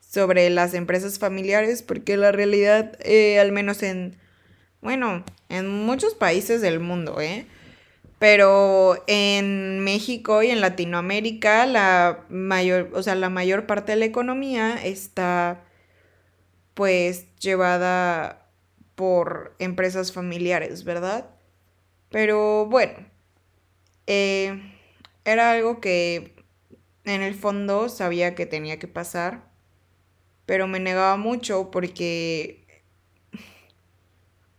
sobre 0.00 0.50
las 0.50 0.74
empresas 0.74 1.18
familiares, 1.18 1.82
porque 1.82 2.16
la 2.16 2.32
realidad, 2.32 2.96
eh, 3.00 3.40
al 3.40 3.50
menos 3.50 3.82
en, 3.82 4.16
bueno, 4.80 5.24
en 5.48 5.68
muchos 5.68 6.14
países 6.14 6.60
del 6.60 6.80
mundo, 6.80 7.20
¿eh? 7.20 7.46
Pero 8.18 9.02
en 9.08 9.80
México 9.80 10.42
y 10.44 10.50
en 10.50 10.60
Latinoamérica, 10.60 11.66
la 11.66 12.24
mayor, 12.28 12.90
o 12.94 13.02
sea, 13.02 13.16
la 13.16 13.30
mayor 13.30 13.66
parte 13.66 13.92
de 13.92 13.96
la 13.98 14.04
economía 14.04 14.74
está 14.84 15.64
pues 16.74 17.26
llevada 17.40 18.41
por 18.94 19.54
empresas 19.58 20.12
familiares, 20.12 20.84
¿verdad? 20.84 21.30
Pero 22.10 22.66
bueno, 22.66 23.06
eh, 24.06 24.60
era 25.24 25.52
algo 25.52 25.80
que 25.80 26.34
en 27.04 27.22
el 27.22 27.34
fondo 27.34 27.88
sabía 27.88 28.34
que 28.34 28.46
tenía 28.46 28.78
que 28.78 28.88
pasar 28.88 29.52
pero 30.46 30.66
me 30.66 30.80
negaba 30.80 31.16
mucho 31.16 31.70
porque, 31.70 32.66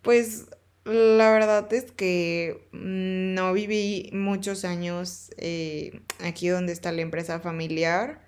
pues, 0.01 0.47
la 0.85 1.31
verdad 1.31 1.71
es 1.73 1.91
que 1.91 2.67
no 2.71 3.53
viví 3.53 4.09
muchos 4.13 4.65
años 4.65 5.31
eh, 5.37 6.01
aquí 6.19 6.47
donde 6.49 6.73
está 6.73 6.91
la 6.91 7.01
empresa 7.01 7.39
familiar. 7.39 8.21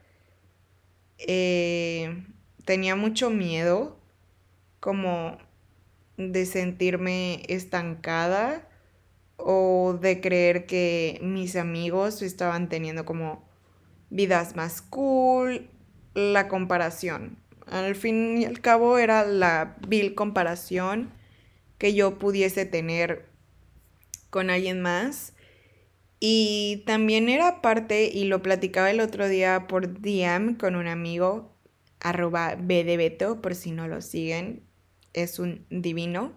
Eh, 1.18 2.24
tenía 2.66 2.96
mucho 2.96 3.30
miedo 3.30 4.00
como 4.80 5.38
de 6.18 6.46
sentirme 6.46 7.44
estancada 7.48 8.68
o 9.38 9.98
de 10.02 10.22
creer 10.22 10.66
que 10.66 11.20
mis 11.22 11.56
amigos 11.56 12.22
estaban 12.22 12.70
teniendo 12.70 13.06
como 13.06 13.48
vidas 14.10 14.56
más 14.56 14.82
cool, 14.82 15.70
la 16.14 16.48
comparación. 16.48 17.38
Al 17.68 17.96
fin 17.96 18.38
y 18.38 18.46
al 18.46 18.62
cabo 18.62 18.98
era 18.98 19.26
la 19.26 19.76
vil 19.88 20.16
comparación 20.16 21.12
que 21.78 21.94
yo 21.94 22.18
pudiese 22.18 22.66
tener 22.66 23.26
con 24.30 24.50
alguien 24.50 24.82
más. 24.82 25.34
Y 26.20 26.84
también 26.86 27.30
era 27.30 27.62
parte, 27.62 28.10
y 28.12 28.26
lo 28.26 28.42
platicaba 28.42 28.90
el 28.90 29.02
otro 29.02 29.28
día 29.28 29.68
por 29.68 30.02
DM 30.02 30.56
con 30.58 30.76
un 30.76 30.88
amigo, 30.88 31.54
arroba 32.00 32.56
bdebeto, 32.56 33.42
por 33.42 33.54
si 33.54 33.72
no 33.72 33.88
lo 33.88 34.02
siguen, 34.02 34.64
es 35.16 35.40
un 35.40 35.66
divino, 35.70 36.34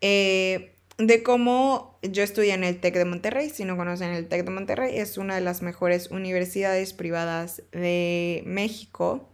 eh, 0.00 0.74
de 0.98 1.22
cómo 1.22 1.98
yo 2.02 2.22
estudié 2.22 2.54
en 2.54 2.64
el 2.64 2.80
TEC 2.80 2.94
de 2.94 3.04
Monterrey. 3.04 3.50
Si 3.50 3.64
no 3.64 3.76
conocen 3.76 4.10
el 4.10 4.28
TEC 4.28 4.44
de 4.44 4.50
Monterrey, 4.50 4.98
es 4.98 5.18
una 5.18 5.34
de 5.34 5.40
las 5.40 5.62
mejores 5.62 6.10
universidades 6.10 6.92
privadas 6.92 7.62
de 7.72 8.42
México. 8.46 9.28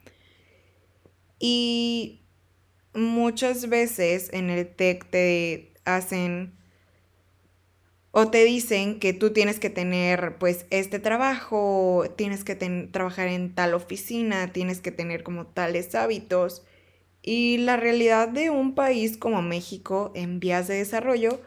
Y 1.39 2.23
muchas 2.95 3.69
veces 3.69 4.31
en 4.33 4.51
el 4.51 4.69
TEC 4.69 5.09
te 5.11 5.73
hacen 5.85 6.59
o 8.11 8.31
te 8.31 8.45
dicen 8.45 8.99
que 8.99 9.13
tú 9.13 9.33
tienes 9.33 9.61
que 9.61 9.71
tener 9.71 10.39
pues 10.39 10.67
este 10.71 10.99
trabajo, 10.99 12.05
tienes 12.17 12.43
que 12.43 12.57
trabajar 12.91 13.29
en 13.29 13.55
tal 13.55 13.75
oficina, 13.75 14.53
tienes 14.53 14.81
que 14.81 14.91
tener 14.91 15.23
como 15.23 15.47
tales 15.47 15.95
hábitos. 15.95 16.65
Y 17.31 17.59
la 17.59 17.77
realidad 17.77 18.29
de 18.29 18.49
un 18.49 18.75
país 18.75 19.19
como 19.19 19.43
México 19.43 20.13
en 20.15 20.41
vías 20.41 20.67
de 20.67 20.77
desarrollo 20.77 21.43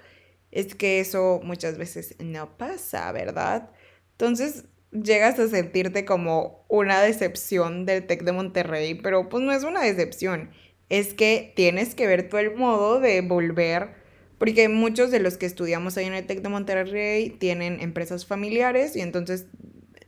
es 0.51 0.75
que 0.75 0.99
eso 0.99 1.41
muchas 1.43 1.79
veces 1.79 2.15
no 2.19 2.55
pasa, 2.55 3.11
¿verdad? 3.11 3.71
Entonces 4.11 4.65
llegas 4.91 5.39
a 5.39 5.47
sentirte 5.47 6.05
como 6.05 6.65
una 6.67 7.01
decepción 7.01 7.87
del 7.87 8.05
TEC 8.05 8.21
de 8.25 8.31
Monterrey, 8.31 8.93
pero 8.93 9.27
pues 9.27 9.43
no 9.43 9.51
es 9.51 9.63
una 9.63 9.81
decepción, 9.81 10.51
es 10.89 11.15
que 11.15 11.51
tienes 11.55 11.95
que 11.95 12.05
ver 12.05 12.29
tú 12.29 12.37
el 12.37 12.53
modo 12.53 12.99
de 12.99 13.21
volver 13.21 13.95
porque 14.37 14.69
muchos 14.69 15.09
de 15.09 15.19
los 15.19 15.39
que 15.39 15.47
estudiamos 15.47 15.97
ahí 15.97 16.05
en 16.05 16.13
el 16.13 16.27
TEC 16.27 16.43
de 16.43 16.49
Monterrey 16.49 17.31
tienen 17.31 17.79
empresas 17.79 18.27
familiares 18.27 18.95
y 18.95 19.01
entonces 19.01 19.47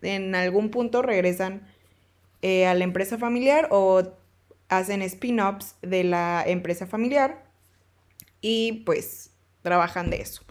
en 0.04 0.36
algún 0.36 0.70
punto 0.70 1.02
regresan 1.02 1.68
eh, 2.44 2.68
a 2.68 2.76
la 2.76 2.84
empresa 2.84 3.18
familiar 3.18 3.70
o 3.72 4.22
hacen 4.78 5.02
spin-offs 5.02 5.76
de 5.82 6.04
la 6.04 6.44
empresa 6.46 6.88
familiar 6.88 7.46
y 8.42 8.84
pues 8.86 9.32
trabajan 9.62 10.10
de 10.10 10.22
eso. 10.22 10.44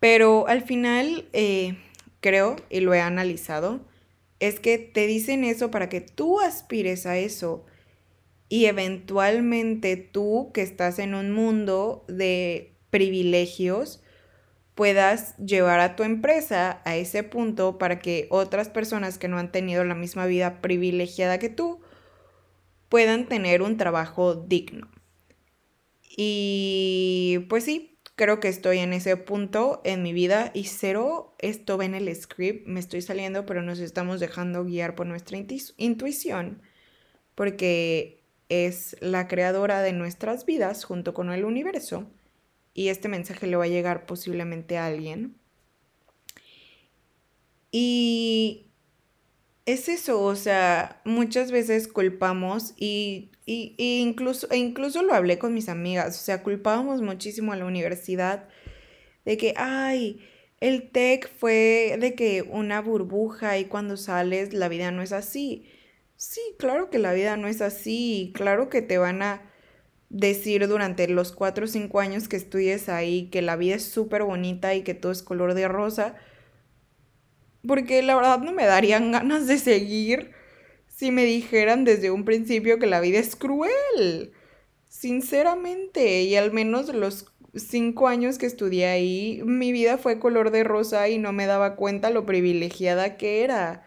Pero 0.00 0.48
al 0.48 0.62
final, 0.62 1.28
eh, 1.32 1.76
creo, 2.20 2.56
y 2.70 2.80
lo 2.80 2.92
he 2.92 3.00
analizado, 3.00 3.80
es 4.40 4.58
que 4.58 4.78
te 4.78 5.06
dicen 5.06 5.44
eso 5.44 5.70
para 5.70 5.88
que 5.88 6.00
tú 6.00 6.40
aspires 6.40 7.06
a 7.06 7.16
eso 7.16 7.64
y 8.48 8.66
eventualmente 8.66 9.96
tú 9.96 10.50
que 10.52 10.62
estás 10.62 10.98
en 10.98 11.14
un 11.14 11.30
mundo 11.30 12.04
de 12.08 12.72
privilegios 12.90 14.02
puedas 14.74 15.36
llevar 15.36 15.78
a 15.78 15.94
tu 15.94 16.02
empresa 16.02 16.80
a 16.84 16.96
ese 16.96 17.22
punto 17.22 17.78
para 17.78 18.00
que 18.00 18.26
otras 18.30 18.68
personas 18.68 19.18
que 19.18 19.28
no 19.28 19.38
han 19.38 19.52
tenido 19.52 19.84
la 19.84 19.94
misma 19.94 20.26
vida 20.26 20.60
privilegiada 20.60 21.38
que 21.38 21.50
tú 21.50 21.81
puedan 22.92 23.24
tener 23.24 23.62
un 23.62 23.78
trabajo 23.78 24.34
digno. 24.34 24.86
Y 26.14 27.38
pues 27.48 27.64
sí, 27.64 27.96
creo 28.16 28.38
que 28.38 28.48
estoy 28.48 28.80
en 28.80 28.92
ese 28.92 29.16
punto 29.16 29.80
en 29.82 30.02
mi 30.02 30.12
vida 30.12 30.50
y 30.52 30.64
cero 30.64 31.34
esto 31.38 31.78
ven 31.78 31.94
en 31.94 32.06
el 32.06 32.14
script, 32.14 32.66
me 32.68 32.80
estoy 32.80 33.00
saliendo, 33.00 33.46
pero 33.46 33.62
nos 33.62 33.78
estamos 33.78 34.20
dejando 34.20 34.66
guiar 34.66 34.94
por 34.94 35.06
nuestra 35.06 35.38
intuición 35.78 36.60
porque 37.34 38.26
es 38.50 38.94
la 39.00 39.26
creadora 39.26 39.80
de 39.80 39.94
nuestras 39.94 40.44
vidas 40.44 40.84
junto 40.84 41.14
con 41.14 41.32
el 41.32 41.46
universo 41.46 42.10
y 42.74 42.88
este 42.88 43.08
mensaje 43.08 43.46
le 43.46 43.56
va 43.56 43.64
a 43.64 43.68
llegar 43.68 44.04
posiblemente 44.04 44.76
a 44.76 44.84
alguien. 44.84 45.38
Y 47.70 48.71
es 49.66 49.88
eso, 49.88 50.20
o 50.22 50.34
sea, 50.34 51.00
muchas 51.04 51.52
veces 51.52 51.88
culpamos 51.88 52.74
y, 52.76 53.30
incluso, 53.46 54.48
e 54.50 54.56
incluso 54.56 55.02
lo 55.02 55.14
hablé 55.14 55.38
con 55.38 55.54
mis 55.54 55.68
amigas, 55.68 56.20
o 56.20 56.24
sea, 56.24 56.42
culpábamos 56.42 57.02
muchísimo 57.02 57.52
a 57.52 57.56
la 57.56 57.66
universidad 57.66 58.48
de 59.24 59.36
que, 59.36 59.54
ay, 59.56 60.20
el 60.60 60.90
TEC 60.90 61.30
fue 61.38 61.96
de 62.00 62.14
que 62.14 62.42
una 62.42 62.80
burbuja 62.80 63.58
y 63.58 63.66
cuando 63.66 63.96
sales 63.96 64.52
la 64.54 64.68
vida 64.68 64.90
no 64.92 65.02
es 65.02 65.12
así. 65.12 65.66
Sí, 66.16 66.40
claro 66.58 66.90
que 66.90 66.98
la 66.98 67.12
vida 67.12 67.36
no 67.36 67.48
es 67.48 67.60
así, 67.62 68.32
claro 68.34 68.68
que 68.68 68.82
te 68.82 68.98
van 68.98 69.22
a 69.22 69.42
decir 70.08 70.68
durante 70.68 71.08
los 71.08 71.32
cuatro 71.32 71.64
o 71.64 71.68
cinco 71.68 72.00
años 72.00 72.28
que 72.28 72.36
estudies 72.36 72.88
ahí 72.88 73.28
que 73.30 73.42
la 73.42 73.56
vida 73.56 73.76
es 73.76 73.84
súper 73.84 74.24
bonita 74.24 74.74
y 74.74 74.82
que 74.82 74.94
todo 74.94 75.10
es 75.12 75.22
color 75.22 75.54
de 75.54 75.68
rosa, 75.68 76.16
porque 77.66 78.02
la 78.02 78.14
verdad 78.16 78.38
no 78.40 78.52
me 78.52 78.66
darían 78.66 79.12
ganas 79.12 79.46
de 79.46 79.58
seguir 79.58 80.32
si 80.88 81.10
me 81.10 81.24
dijeran 81.24 81.84
desde 81.84 82.10
un 82.10 82.24
principio 82.24 82.78
que 82.78 82.86
la 82.86 83.00
vida 83.00 83.18
es 83.18 83.36
cruel. 83.36 84.32
Sinceramente, 84.88 86.22
y 86.22 86.36
al 86.36 86.52
menos 86.52 86.94
los 86.94 87.32
cinco 87.54 88.08
años 88.08 88.38
que 88.38 88.46
estudié 88.46 88.86
ahí, 88.86 89.42
mi 89.44 89.72
vida 89.72 89.98
fue 89.98 90.18
color 90.18 90.50
de 90.50 90.64
rosa 90.64 91.08
y 91.08 91.18
no 91.18 91.32
me 91.32 91.46
daba 91.46 91.76
cuenta 91.76 92.10
lo 92.10 92.26
privilegiada 92.26 93.16
que 93.16 93.42
era 93.44 93.86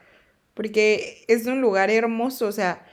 porque 0.56 1.26
es 1.28 1.46
un 1.46 1.62
lugar 1.62 1.92
hermoso, 1.92 2.48
o 2.48 2.52
sea, 2.52 2.86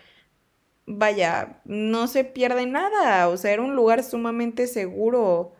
vaya, 0.86 1.62
no 1.64 2.08
se 2.08 2.24
pierde 2.24 2.66
nada, 2.66 3.28
o 3.28 3.36
sea, 3.38 3.52
era 3.52 3.62
un 3.62 3.76
lugar 3.76 4.02
sumamente 4.04 4.66
seguro. 4.66 5.54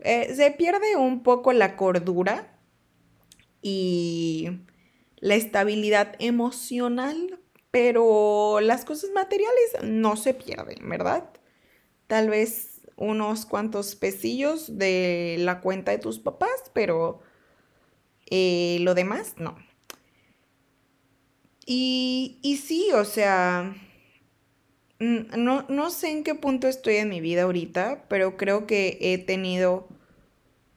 Eh, 0.00 0.34
se 0.34 0.50
pierde 0.52 0.96
un 0.96 1.22
poco 1.22 1.52
la 1.52 1.76
cordura 1.76 2.51
y 3.62 4.50
la 5.16 5.36
estabilidad 5.36 6.16
emocional, 6.18 7.40
pero 7.70 8.60
las 8.60 8.84
cosas 8.84 9.10
materiales 9.14 9.76
no 9.84 10.16
se 10.16 10.34
pierden, 10.34 10.88
¿verdad? 10.88 11.30
Tal 12.08 12.28
vez 12.28 12.82
unos 12.96 13.46
cuantos 13.46 13.94
pesillos 13.94 14.78
de 14.78 15.36
la 15.38 15.60
cuenta 15.60 15.92
de 15.92 15.98
tus 15.98 16.18
papás, 16.18 16.70
pero 16.74 17.22
eh, 18.30 18.78
lo 18.80 18.94
demás 18.94 19.34
no. 19.38 19.56
Y, 21.64 22.40
y 22.42 22.56
sí, 22.56 22.90
o 22.92 23.04
sea, 23.04 23.74
no, 24.98 25.64
no 25.68 25.90
sé 25.90 26.10
en 26.10 26.24
qué 26.24 26.34
punto 26.34 26.68
estoy 26.68 26.96
en 26.96 27.08
mi 27.08 27.20
vida 27.20 27.42
ahorita, 27.42 28.06
pero 28.08 28.36
creo 28.36 28.66
que 28.66 28.98
he 29.00 29.18
tenido 29.18 29.88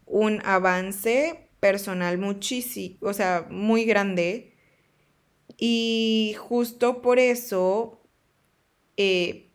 un 0.05 0.41
avance 0.45 1.44
personal 1.65 2.19
muchísimo, 2.19 2.97
o 3.01 3.11
sea, 3.11 3.47
muy 3.49 3.85
grande. 3.85 4.53
Y 5.57 6.35
justo 6.37 7.01
por 7.01 7.17
eso, 7.17 8.03
eh, 8.97 9.49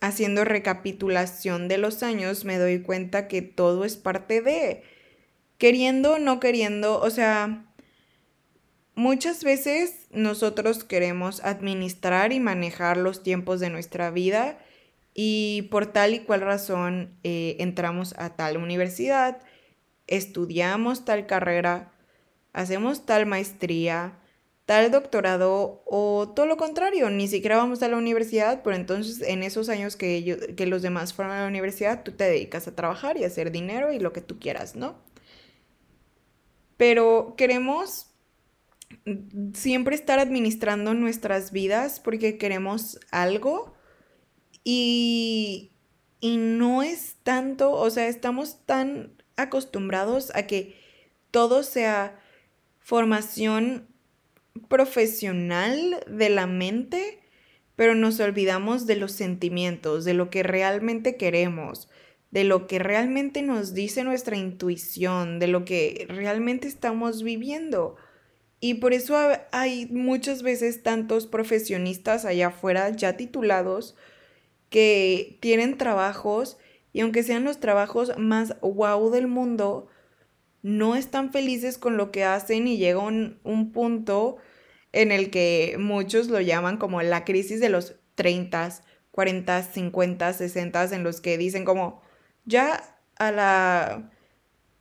haciendo 0.00 0.46
recapitulación 0.46 1.68
de 1.68 1.76
los 1.76 2.02
años, 2.02 2.46
me 2.46 2.56
doy 2.56 2.80
cuenta 2.80 3.28
que 3.28 3.42
todo 3.42 3.84
es 3.84 3.98
parte 3.98 4.40
de, 4.40 4.84
queriendo 5.58 6.14
o 6.14 6.18
no 6.18 6.40
queriendo, 6.40 6.98
o 6.98 7.10
sea, 7.10 7.66
Muchas 8.96 9.44
veces 9.44 10.08
nosotros 10.10 10.84
queremos 10.84 11.42
administrar 11.42 12.34
y 12.34 12.40
manejar 12.40 12.98
los 12.98 13.22
tiempos 13.22 13.58
de 13.58 13.70
nuestra 13.70 14.10
vida 14.10 14.58
y 15.14 15.68
por 15.70 15.86
tal 15.86 16.12
y 16.12 16.18
cual 16.18 16.42
razón 16.42 17.18
eh, 17.22 17.56
entramos 17.60 18.14
a 18.18 18.36
tal 18.36 18.58
universidad, 18.58 19.40
estudiamos 20.10 21.04
tal 21.06 21.26
carrera, 21.26 21.92
hacemos 22.52 23.06
tal 23.06 23.24
maestría, 23.26 24.18
tal 24.66 24.90
doctorado 24.90 25.82
o 25.86 26.28
todo 26.34 26.46
lo 26.46 26.56
contrario, 26.56 27.10
ni 27.10 27.26
siquiera 27.28 27.56
vamos 27.56 27.82
a 27.82 27.88
la 27.88 27.96
universidad, 27.96 28.62
pero 28.62 28.76
entonces 28.76 29.22
en 29.22 29.42
esos 29.42 29.68
años 29.68 29.96
que, 29.96 30.54
que 30.56 30.66
los 30.66 30.82
demás 30.82 31.14
fueron 31.14 31.34
a 31.34 31.40
la 31.42 31.48
universidad, 31.48 32.02
tú 32.02 32.12
te 32.12 32.24
dedicas 32.24 32.68
a 32.68 32.76
trabajar 32.76 33.16
y 33.16 33.24
a 33.24 33.28
hacer 33.28 33.50
dinero 33.50 33.92
y 33.92 33.98
lo 33.98 34.12
que 34.12 34.20
tú 34.20 34.38
quieras, 34.38 34.76
¿no? 34.76 34.96
Pero 36.76 37.34
queremos 37.36 38.10
siempre 39.54 39.94
estar 39.94 40.18
administrando 40.18 40.94
nuestras 40.94 41.52
vidas 41.52 42.00
porque 42.00 42.38
queremos 42.38 42.98
algo 43.10 43.74
y, 44.64 45.72
y 46.20 46.36
no 46.36 46.82
es 46.82 47.16
tanto, 47.22 47.72
o 47.72 47.90
sea, 47.90 48.08
estamos 48.08 48.64
tan 48.66 49.19
acostumbrados 49.42 50.32
a 50.34 50.46
que 50.46 50.76
todo 51.30 51.62
sea 51.62 52.20
formación 52.78 53.86
profesional 54.68 56.04
de 56.08 56.28
la 56.28 56.46
mente, 56.46 57.20
pero 57.76 57.94
nos 57.94 58.20
olvidamos 58.20 58.86
de 58.86 58.96
los 58.96 59.12
sentimientos, 59.12 60.04
de 60.04 60.14
lo 60.14 60.30
que 60.30 60.42
realmente 60.42 61.16
queremos, 61.16 61.88
de 62.30 62.44
lo 62.44 62.66
que 62.66 62.78
realmente 62.78 63.42
nos 63.42 63.74
dice 63.74 64.04
nuestra 64.04 64.36
intuición, 64.36 65.38
de 65.38 65.48
lo 65.48 65.64
que 65.64 66.06
realmente 66.08 66.68
estamos 66.68 67.22
viviendo. 67.22 67.96
Y 68.60 68.74
por 68.74 68.92
eso 68.92 69.16
hay 69.52 69.86
muchas 69.86 70.42
veces 70.42 70.82
tantos 70.82 71.26
profesionistas 71.26 72.24
allá 72.24 72.48
afuera 72.48 72.90
ya 72.90 73.16
titulados 73.16 73.96
que 74.68 75.38
tienen 75.40 75.78
trabajos 75.78 76.58
y 76.92 77.00
aunque 77.00 77.22
sean 77.22 77.44
los 77.44 77.60
trabajos 77.60 78.12
más 78.18 78.56
wow 78.60 79.10
del 79.10 79.26
mundo, 79.26 79.88
no 80.62 80.96
están 80.96 81.32
felices 81.32 81.78
con 81.78 81.96
lo 81.96 82.10
que 82.10 82.24
hacen 82.24 82.68
y 82.68 82.76
llega 82.76 83.00
un, 83.00 83.38
un 83.44 83.72
punto 83.72 84.36
en 84.92 85.12
el 85.12 85.30
que 85.30 85.76
muchos 85.78 86.28
lo 86.28 86.40
llaman 86.40 86.76
como 86.76 87.00
la 87.02 87.24
crisis 87.24 87.60
de 87.60 87.68
los 87.68 87.96
30, 88.16 88.82
40, 89.10 89.62
50, 89.62 90.32
60, 90.32 90.84
en 90.94 91.04
los 91.04 91.20
que 91.20 91.38
dicen 91.38 91.64
como, 91.64 92.02
ya 92.44 92.98
a 93.16 93.32
la... 93.32 94.10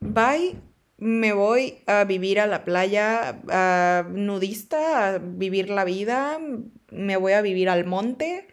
Bye, 0.01 0.55
me 0.97 1.33
voy 1.33 1.79
a 1.87 2.03
vivir 2.03 2.39
a 2.39 2.47
la 2.47 2.63
playa 2.63 3.41
a 3.49 4.05
nudista, 4.09 5.07
a 5.07 5.17
vivir 5.17 5.69
la 5.69 5.83
vida, 5.83 6.39
me 6.91 7.17
voy 7.17 7.33
a 7.33 7.41
vivir 7.41 7.69
al 7.69 7.85
monte, 7.85 8.47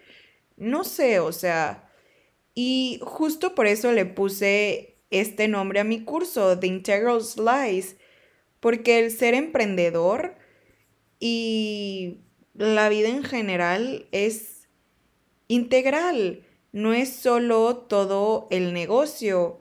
no 0.56 0.84
sé, 0.84 1.20
o 1.20 1.32
sea, 1.32 1.86
y 2.56 2.98
justo 3.02 3.54
por 3.54 3.66
eso 3.66 3.92
le 3.92 4.06
puse 4.06 4.96
este 5.10 5.46
nombre 5.46 5.78
a 5.78 5.84
mi 5.84 6.02
curso, 6.04 6.58
The 6.58 6.66
Integral 6.66 7.22
Slice, 7.22 7.98
porque 8.60 8.98
el 8.98 9.10
ser 9.12 9.34
emprendedor 9.34 10.36
y 11.20 12.22
la 12.54 12.88
vida 12.88 13.10
en 13.10 13.22
general 13.22 14.08
es 14.10 14.68
integral, 15.48 16.46
no 16.72 16.94
es 16.94 17.10
solo 17.10 17.76
todo 17.76 18.48
el 18.50 18.72
negocio, 18.72 19.60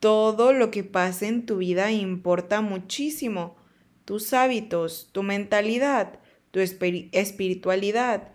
todo 0.00 0.52
lo 0.52 0.72
que 0.72 0.82
pasa 0.82 1.28
en 1.28 1.46
tu 1.46 1.58
vida 1.58 1.92
importa 1.92 2.60
muchísimo, 2.60 3.56
tus 4.04 4.32
hábitos, 4.32 5.10
tu 5.12 5.22
mentalidad, 5.22 6.18
tu 6.50 6.58
espiritualidad. 6.58 8.32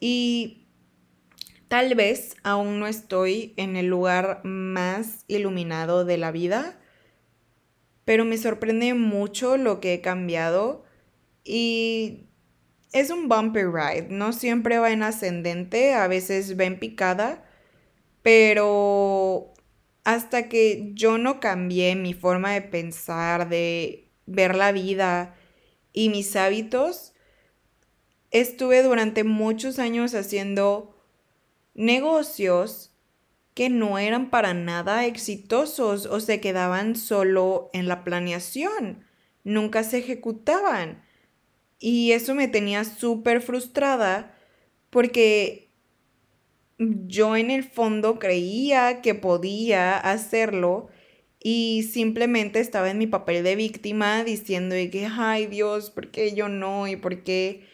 Y 0.00 0.59
tal 1.70 1.94
vez 1.94 2.36
aún 2.42 2.80
no 2.80 2.88
estoy 2.88 3.54
en 3.56 3.76
el 3.76 3.86
lugar 3.86 4.40
más 4.42 5.24
iluminado 5.28 6.04
de 6.04 6.18
la 6.18 6.32
vida, 6.32 6.80
pero 8.04 8.24
me 8.24 8.38
sorprende 8.38 8.92
mucho 8.94 9.56
lo 9.56 9.78
que 9.78 9.94
he 9.94 10.00
cambiado 10.00 10.84
y 11.44 12.26
es 12.92 13.10
un 13.10 13.28
bumpy 13.28 13.62
ride, 13.62 14.08
no 14.10 14.32
siempre 14.32 14.80
va 14.80 14.90
en 14.90 15.04
ascendente, 15.04 15.94
a 15.94 16.08
veces 16.08 16.58
va 16.58 16.64
en 16.64 16.80
picada, 16.80 17.44
pero 18.22 19.54
hasta 20.02 20.48
que 20.48 20.90
yo 20.94 21.18
no 21.18 21.38
cambié 21.38 21.94
mi 21.94 22.14
forma 22.14 22.50
de 22.52 22.62
pensar, 22.62 23.48
de 23.48 24.10
ver 24.26 24.56
la 24.56 24.72
vida 24.72 25.36
y 25.92 26.08
mis 26.08 26.34
hábitos, 26.34 27.14
estuve 28.32 28.82
durante 28.82 29.22
muchos 29.22 29.78
años 29.78 30.16
haciendo 30.16 30.96
negocios 31.80 32.92
que 33.54 33.70
no 33.70 33.98
eran 33.98 34.30
para 34.30 34.54
nada 34.54 35.06
exitosos 35.06 36.06
o 36.06 36.20
se 36.20 36.40
quedaban 36.40 36.94
solo 36.94 37.70
en 37.72 37.88
la 37.88 38.04
planeación, 38.04 39.04
nunca 39.44 39.82
se 39.82 39.98
ejecutaban. 39.98 41.02
Y 41.78 42.12
eso 42.12 42.34
me 42.34 42.48
tenía 42.48 42.84
súper 42.84 43.40
frustrada 43.40 44.36
porque 44.90 45.70
yo 46.78 47.36
en 47.36 47.50
el 47.50 47.64
fondo 47.64 48.18
creía 48.18 49.00
que 49.00 49.14
podía 49.14 49.96
hacerlo 49.96 50.88
y 51.42 51.88
simplemente 51.90 52.60
estaba 52.60 52.90
en 52.90 52.98
mi 52.98 53.06
papel 53.06 53.42
de 53.42 53.56
víctima 53.56 54.22
diciendo 54.24 54.76
que, 54.92 55.08
ay 55.10 55.46
Dios, 55.46 55.90
¿por 55.90 56.10
qué 56.10 56.34
yo 56.34 56.48
no? 56.48 56.86
¿Y 56.88 56.96
por 56.96 57.22
qué 57.22 57.66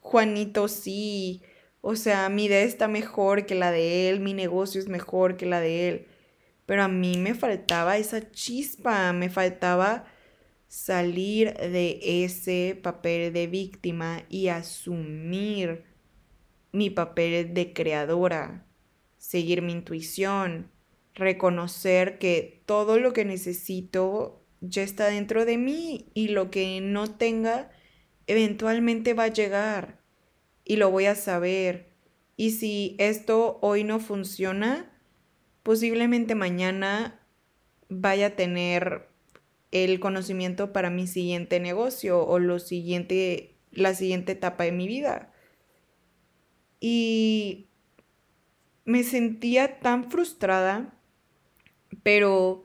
Juanito 0.00 0.68
sí? 0.68 1.42
O 1.84 1.96
sea, 1.96 2.28
mi 2.28 2.44
idea 2.44 2.62
está 2.62 2.86
mejor 2.86 3.44
que 3.44 3.56
la 3.56 3.72
de 3.72 4.08
él, 4.08 4.20
mi 4.20 4.34
negocio 4.34 4.80
es 4.80 4.88
mejor 4.88 5.36
que 5.36 5.46
la 5.46 5.60
de 5.60 5.88
él. 5.88 6.06
Pero 6.64 6.84
a 6.84 6.88
mí 6.88 7.16
me 7.18 7.34
faltaba 7.34 7.98
esa 7.98 8.30
chispa, 8.30 9.12
me 9.12 9.28
faltaba 9.30 10.06
salir 10.68 11.54
de 11.54 11.98
ese 12.24 12.78
papel 12.80 13.32
de 13.32 13.48
víctima 13.48 14.22
y 14.28 14.46
asumir 14.46 15.84
mi 16.70 16.88
papel 16.88 17.52
de 17.52 17.72
creadora, 17.72 18.64
seguir 19.18 19.60
mi 19.60 19.72
intuición, 19.72 20.70
reconocer 21.14 22.18
que 22.18 22.62
todo 22.64 23.00
lo 23.00 23.12
que 23.12 23.24
necesito 23.24 24.40
ya 24.60 24.84
está 24.84 25.06
dentro 25.08 25.44
de 25.44 25.58
mí 25.58 26.12
y 26.14 26.28
lo 26.28 26.48
que 26.50 26.80
no 26.80 27.10
tenga 27.10 27.72
eventualmente 28.28 29.14
va 29.14 29.24
a 29.24 29.28
llegar 29.28 30.01
y 30.64 30.76
lo 30.76 30.90
voy 30.90 31.06
a 31.06 31.14
saber. 31.14 31.90
Y 32.36 32.52
si 32.52 32.96
esto 32.98 33.58
hoy 33.62 33.84
no 33.84 34.00
funciona, 34.00 34.90
posiblemente 35.62 36.34
mañana 36.34 37.20
vaya 37.88 38.28
a 38.28 38.36
tener 38.36 39.08
el 39.70 40.00
conocimiento 40.00 40.72
para 40.72 40.90
mi 40.90 41.06
siguiente 41.06 41.60
negocio 41.60 42.24
o 42.24 42.38
lo 42.38 42.58
siguiente, 42.58 43.56
la 43.70 43.94
siguiente 43.94 44.32
etapa 44.32 44.64
de 44.64 44.72
mi 44.72 44.86
vida. 44.86 45.32
Y 46.80 47.68
me 48.84 49.04
sentía 49.04 49.78
tan 49.80 50.10
frustrada, 50.10 50.94
pero 52.02 52.64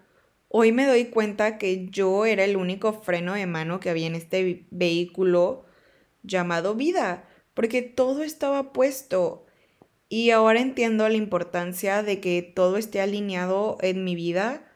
hoy 0.50 0.72
me 0.72 0.86
doy 0.86 1.06
cuenta 1.06 1.58
que 1.58 1.88
yo 1.90 2.26
era 2.26 2.44
el 2.44 2.58
único 2.58 2.94
freno 2.94 3.34
de 3.34 3.46
mano 3.46 3.80
que 3.80 3.90
había 3.90 4.08
en 4.08 4.16
este 4.16 4.66
vehículo 4.72 5.66
llamado 6.24 6.76
vida, 6.76 7.27
porque 7.58 7.82
todo 7.82 8.22
estaba 8.22 8.72
puesto. 8.72 9.48
Y 10.10 10.30
ahora 10.30 10.62
entiendo 10.62 11.10
la 11.10 11.16
importancia 11.16 12.04
de 12.04 12.20
que 12.22 12.44
todo 12.44 12.78
esté 12.78 13.02
alineado 13.02 13.80
en 13.82 14.04
mi 14.04 14.14
vida 14.14 14.72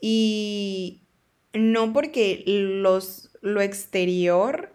y 0.00 1.06
no 1.52 1.92
porque 1.92 2.44
los, 2.46 3.30
lo 3.42 3.60
exterior 3.60 4.72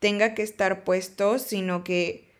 tenga 0.00 0.34
que 0.34 0.42
estar 0.42 0.84
puesto, 0.84 1.38
sino 1.38 1.82
que 1.82 2.30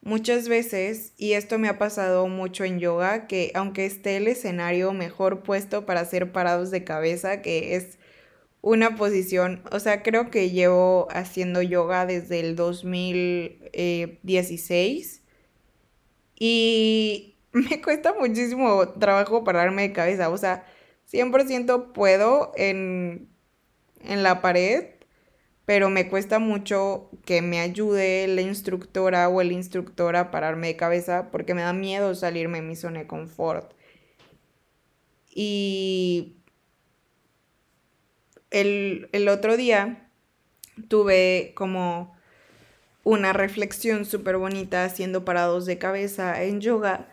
muchas 0.00 0.48
veces, 0.48 1.12
y 1.16 1.34
esto 1.34 1.56
me 1.60 1.68
ha 1.68 1.78
pasado 1.78 2.26
mucho 2.26 2.64
en 2.64 2.80
yoga, 2.80 3.28
que 3.28 3.52
aunque 3.54 3.86
esté 3.86 4.16
el 4.16 4.26
escenario 4.26 4.92
mejor 4.92 5.44
puesto 5.44 5.86
para 5.86 6.00
hacer 6.00 6.32
parados 6.32 6.72
de 6.72 6.82
cabeza, 6.82 7.42
que 7.42 7.76
es 7.76 8.00
una 8.60 8.96
posición, 8.96 9.62
o 9.70 9.78
sea, 9.80 10.02
creo 10.02 10.30
que 10.30 10.50
llevo 10.50 11.08
haciendo 11.10 11.62
yoga 11.62 12.04
desde 12.06 12.40
el 12.40 12.56
2016 12.56 15.22
y 16.38 17.36
me 17.52 17.80
cuesta 17.82 18.14
muchísimo 18.18 18.88
trabajo 18.90 19.44
pararme 19.44 19.82
de 19.82 19.92
cabeza, 19.92 20.28
o 20.30 20.38
sea, 20.38 20.64
100% 21.10 21.92
puedo 21.92 22.52
en, 22.56 23.28
en 24.02 24.22
la 24.22 24.42
pared, 24.42 24.86
pero 25.64 25.90
me 25.90 26.08
cuesta 26.08 26.38
mucho 26.38 27.10
que 27.24 27.42
me 27.42 27.60
ayude 27.60 28.26
la 28.28 28.42
instructora 28.42 29.28
o 29.28 29.40
el 29.40 29.52
instructor 29.52 30.16
a 30.16 30.30
pararme 30.30 30.68
de 30.68 30.76
cabeza 30.76 31.30
porque 31.30 31.54
me 31.54 31.62
da 31.62 31.72
miedo 31.72 32.14
salirme 32.14 32.60
de 32.60 32.66
mi 32.66 32.76
zona 32.76 33.00
de 33.00 33.06
confort. 33.06 33.72
Y 35.30 36.37
el, 38.50 39.08
el 39.12 39.28
otro 39.28 39.56
día 39.56 40.10
tuve 40.88 41.52
como 41.54 42.16
una 43.04 43.32
reflexión 43.32 44.04
súper 44.04 44.36
bonita 44.36 44.84
haciendo 44.84 45.24
parados 45.24 45.66
de 45.66 45.78
cabeza 45.78 46.42
en 46.42 46.60
yoga 46.60 47.08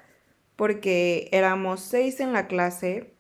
porque 0.56 1.30
éramos 1.32 1.82
seis 1.82 2.20
en 2.20 2.34
la 2.34 2.48
clase 2.48 3.16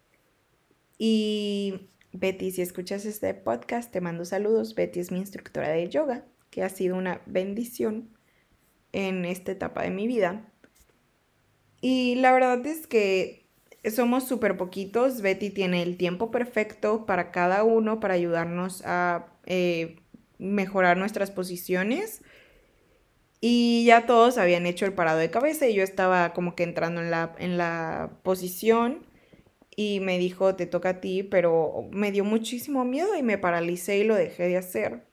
y 0.97 1.89
Betty, 2.17 2.51
si 2.51 2.61
escuchas 2.61 3.05
este 3.05 3.33
podcast, 3.33 3.91
te 3.91 3.99
mando 3.99 4.23
saludos. 4.23 4.73
Betty 4.75 5.01
es 5.01 5.11
mi 5.11 5.19
instructora 5.19 5.69
de 5.69 5.89
yoga, 5.89 6.25
que 6.49 6.63
ha 6.63 6.69
sido 6.69 6.95
una 6.95 7.21
bendición 7.25 8.09
en 8.93 9.25
esta 9.25 9.51
etapa 9.51 9.83
de 9.83 9.89
mi 9.89 10.07
vida. 10.07 10.49
Y 11.81 12.15
la 12.15 12.31
verdad 12.31 12.65
es 12.65 12.87
que 12.87 13.44
somos 13.91 14.27
súper 14.27 14.57
poquitos. 14.57 15.21
Betty 15.21 15.49
tiene 15.49 15.83
el 15.83 15.97
tiempo 15.97 16.31
perfecto 16.31 17.05
para 17.05 17.31
cada 17.31 17.63
uno 17.63 17.99
para 17.99 18.13
ayudarnos 18.13 18.81
a 18.85 19.27
eh, 19.45 19.97
mejorar 20.37 20.97
nuestras 20.97 21.31
posiciones. 21.31 22.21
Y 23.41 23.85
ya 23.85 24.05
todos 24.05 24.37
habían 24.37 24.65
hecho 24.65 24.85
el 24.85 24.93
parado 24.93 25.19
de 25.19 25.29
cabeza 25.29 25.67
y 25.67 25.75
yo 25.75 25.83
estaba 25.83 26.33
como 26.33 26.55
que 26.55 26.63
entrando 26.63 27.01
en 27.01 27.11
la, 27.11 27.35
en 27.37 27.57
la 27.57 28.17
posición 28.23 29.05
y 29.75 29.99
me 29.99 30.17
dijo, 30.17 30.55
te 30.55 30.65
toca 30.65 30.89
a 30.89 31.01
ti, 31.01 31.23
pero 31.23 31.87
me 31.91 32.11
dio 32.11 32.23
muchísimo 32.23 32.85
miedo 32.85 33.15
y 33.15 33.23
me 33.23 33.37
paralicé 33.37 33.97
y 33.97 34.03
lo 34.03 34.15
dejé 34.15 34.47
de 34.47 34.57
hacer. 34.57 35.05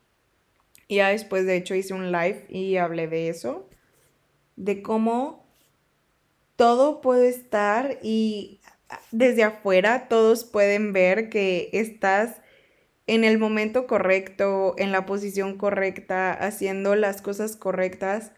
Y 0.89 0.97
ya 0.97 1.09
después, 1.09 1.47
de 1.47 1.57
hecho, 1.57 1.75
hice 1.75 1.95
un 1.95 2.13
live 2.13 2.47
y 2.49 2.77
hablé 2.77 3.09
de 3.09 3.29
eso, 3.29 3.69
de 4.57 4.83
cómo 4.83 5.42
todo 6.63 7.01
puede 7.01 7.29
estar 7.29 7.99
y 8.05 8.61
desde 9.11 9.43
afuera 9.43 10.07
todos 10.09 10.45
pueden 10.45 10.93
ver 10.93 11.29
que 11.29 11.71
estás 11.73 12.37
en 13.09 13.25
el 13.25 13.37
momento 13.37 13.89
correcto, 13.89 14.77
en 14.79 14.93
la 14.93 15.05
posición 15.05 15.59
correcta, 15.59 16.33
haciendo 16.33 16.95
las 16.95 17.21
cosas 17.21 17.57
correctas, 17.57 18.31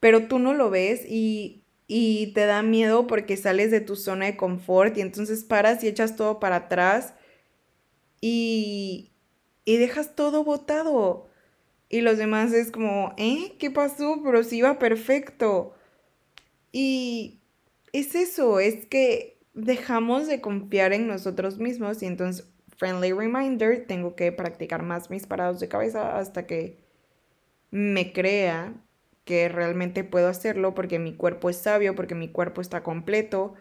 pero 0.00 0.26
tú 0.26 0.40
no 0.40 0.54
lo 0.54 0.70
ves 0.70 1.04
y 1.06 1.62
y 1.86 2.32
te 2.32 2.46
da 2.46 2.62
miedo 2.64 3.06
porque 3.06 3.36
sales 3.36 3.70
de 3.70 3.80
tu 3.80 3.94
zona 3.94 4.26
de 4.26 4.36
confort 4.36 4.98
y 4.98 5.02
entonces 5.02 5.44
paras 5.44 5.84
y 5.84 5.86
echas 5.86 6.16
todo 6.16 6.40
para 6.40 6.56
atrás 6.56 7.14
y, 8.20 9.12
y 9.64 9.76
dejas 9.76 10.16
todo 10.16 10.42
botado. 10.42 11.28
Y 11.88 12.00
los 12.00 12.18
demás 12.18 12.52
es 12.52 12.72
como, 12.72 13.14
¿eh? 13.18 13.54
¿Qué 13.60 13.70
pasó? 13.70 14.20
Pero 14.24 14.42
sí 14.42 14.56
iba 14.58 14.80
perfecto. 14.80 15.74
Y 16.72 17.40
es 17.92 18.14
eso, 18.14 18.58
es 18.60 18.86
que 18.86 19.38
dejamos 19.54 20.26
de 20.26 20.40
confiar 20.40 20.92
en 20.92 21.06
nosotros 21.06 21.58
mismos 21.58 22.02
y 22.02 22.06
entonces, 22.06 22.48
friendly 22.76 23.12
reminder, 23.12 23.86
tengo 23.86 24.16
que 24.16 24.32
practicar 24.32 24.82
más 24.82 25.10
mis 25.10 25.26
parados 25.26 25.60
de 25.60 25.68
cabeza 25.68 26.18
hasta 26.18 26.46
que 26.46 26.82
me 27.70 28.12
crea 28.12 28.74
que 29.24 29.48
realmente 29.48 30.04
puedo 30.04 30.28
hacerlo 30.28 30.74
porque 30.74 30.98
mi 30.98 31.14
cuerpo 31.14 31.50
es 31.50 31.56
sabio, 31.58 31.94
porque 31.94 32.14
mi 32.14 32.28
cuerpo 32.30 32.60
está 32.60 32.82
completo, 32.82 33.54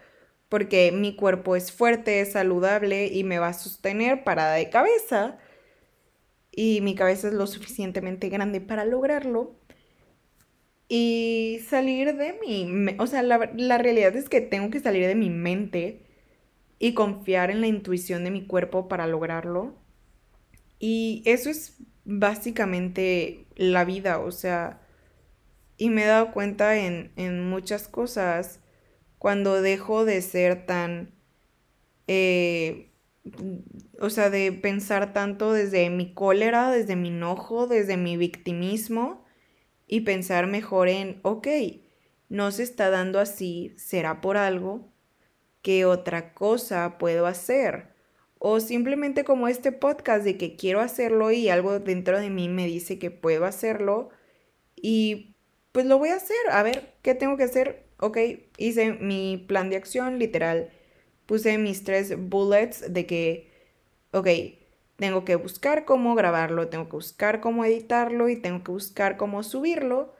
porque 0.50 0.92
mi 0.92 1.16
cuerpo 1.16 1.56
es 1.56 1.72
fuerte, 1.72 2.22
es 2.22 2.34
saludable 2.34 3.08
y 3.08 3.24
me 3.24 3.40
va 3.40 3.50
a 3.50 3.54
sostener 3.54 4.24
parada 4.24 4.56
de 4.56 4.70
cabeza. 4.70 5.38
Y 6.52 6.82
mi 6.82 6.96
cabeza 6.96 7.28
es 7.30 7.34
lo 7.34 7.48
suficientemente 7.48 8.30
grande 8.30 8.60
para 8.62 8.86
lograrlo. 8.86 9.56
Y 10.94 11.60
salir 11.70 12.18
de 12.18 12.34
mi... 12.46 12.96
O 13.00 13.08
sea, 13.08 13.24
la, 13.24 13.50
la 13.56 13.78
realidad 13.78 14.14
es 14.18 14.28
que 14.28 14.42
tengo 14.42 14.70
que 14.70 14.82
salir 14.82 15.08
de 15.08 15.16
mi 15.16 15.30
mente 15.30 16.02
y 16.80 16.94
confiar 16.94 17.52
en 17.52 17.62
la 17.62 17.68
intuición 17.68 18.24
de 18.26 18.32
mi 18.32 18.46
cuerpo 18.48 18.90
para 18.90 19.08
lograrlo. 19.08 19.76
Y 20.80 21.24
eso 21.26 21.50
es 21.50 21.78
básicamente 22.06 23.46
la 23.56 23.86
vida, 23.86 24.20
o 24.20 24.32
sea, 24.32 24.82
y 25.78 25.90
me 25.90 26.04
he 26.04 26.08
dado 26.08 26.32
cuenta 26.34 26.78
en, 26.78 27.12
en 27.16 27.50
muchas 27.50 27.88
cosas 27.88 28.60
cuando 29.20 29.62
dejo 29.62 30.06
de 30.06 30.22
ser 30.22 30.66
tan, 30.66 31.14
eh, 32.08 32.92
o 34.00 34.10
sea, 34.10 34.30
de 34.30 34.52
pensar 34.52 35.14
tanto 35.14 35.54
desde 35.54 35.90
mi 35.90 36.14
cólera, 36.14 36.72
desde 36.72 36.96
mi 36.96 37.10
enojo, 37.10 37.68
desde 37.68 37.98
mi 37.98 38.18
victimismo 38.18 39.21
y 39.92 40.02
pensar 40.02 40.48
mejor 40.48 40.90
en, 40.90 41.20
ok, 41.22 41.48
no 42.30 42.50
se 42.50 42.64
está 42.64 42.90
dando 42.90 43.20
así, 43.20 43.76
será 43.78 44.22
por 44.22 44.38
algo, 44.38 44.92
¿qué 45.62 45.86
otra 45.86 46.34
cosa 46.34 46.98
puedo 46.98 47.28
hacer? 47.28 47.94
O 48.40 48.60
simplemente 48.60 49.24
como 49.24 49.48
este 49.48 49.72
podcast 49.72 50.24
de 50.24 50.40
que 50.40 50.56
quiero 50.56 50.80
hacerlo 50.80 51.30
y 51.30 51.50
algo 51.50 51.80
dentro 51.80 52.20
de 52.20 52.32
mí 52.32 52.50
me 52.50 52.66
dice 52.66 52.98
que 52.98 53.12
puedo 53.12 53.46
hacerlo 53.46 54.10
y 54.76 55.36
pues 55.72 55.86
lo 55.86 56.00
voy 56.00 56.10
a 56.10 56.16
hacer. 56.16 56.38
A 56.52 56.64
ver, 56.64 56.96
¿qué 57.04 57.14
tengo 57.14 57.38
que 57.38 57.44
hacer? 57.44 57.92
ok, 58.02 58.18
hice 58.58 58.94
mi 58.94 59.38
plan 59.38 59.70
de 59.70 59.78
acción 59.78 60.20
literal. 60.20 60.72
Puse 61.26 61.58
mis 61.58 61.84
tres 61.84 62.16
bullets 62.18 62.92
de 62.94 63.06
que, 63.06 63.52
ok, 64.12 64.28
tengo 65.02 65.26
que 65.26 65.36
buscar 65.36 65.84
cómo 65.84 66.14
grabarlo, 66.14 66.68
tengo 66.68 66.86
que 66.86 66.96
buscar 66.96 67.42
cómo 67.42 67.66
editarlo 67.66 68.30
y 68.30 68.36
tengo 68.36 68.64
que 68.64 68.72
buscar 68.72 69.18
cómo 69.18 69.42
subirlo. 69.42 70.14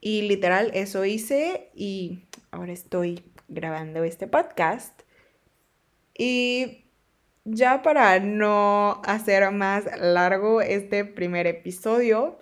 Y 0.00 0.22
literal, 0.22 0.70
eso 0.74 1.04
hice 1.04 1.72
y 1.74 2.28
ahora 2.52 2.70
estoy 2.72 3.24
grabando 3.48 4.04
este 4.04 4.28
podcast. 4.28 5.02
Y 6.16 6.84
ya 7.44 7.82
para 7.82 8.20
no 8.20 9.02
hacer 9.04 9.50
más 9.50 9.86
largo 9.98 10.60
este 10.60 11.04
primer 11.04 11.48
episodio, 11.48 12.38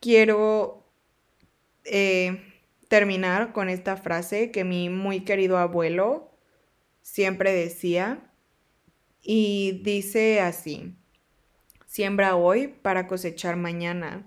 quiero 0.00 0.90
eh, 1.84 2.50
terminar 2.88 3.52
con 3.52 3.68
esta 3.68 3.98
frase 3.98 4.50
que 4.50 4.64
mi 4.64 4.88
muy 4.88 5.20
querido 5.20 5.58
abuelo 5.58 6.32
siempre 7.02 7.52
decía 7.52 8.27
y 9.30 9.82
dice 9.82 10.40
así, 10.40 10.96
siembra 11.84 12.34
hoy 12.34 12.68
para 12.68 13.06
cosechar 13.06 13.56
mañana. 13.56 14.26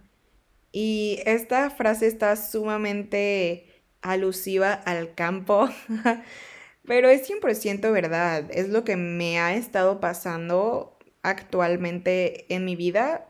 Y 0.72 1.24
esta 1.26 1.72
frase 1.72 2.06
está 2.06 2.36
sumamente 2.36 3.66
alusiva 4.04 4.74
al 4.74 5.16
campo, 5.16 5.68
pero 6.86 7.10
es 7.10 7.28
100% 7.28 7.92
verdad, 7.92 8.46
es 8.52 8.70
lo 8.70 8.84
que 8.84 8.96
me 8.96 9.40
ha 9.40 9.56
estado 9.56 10.00
pasando 10.00 11.00
actualmente 11.24 12.46
en 12.54 12.64
mi 12.64 12.76
vida, 12.76 13.28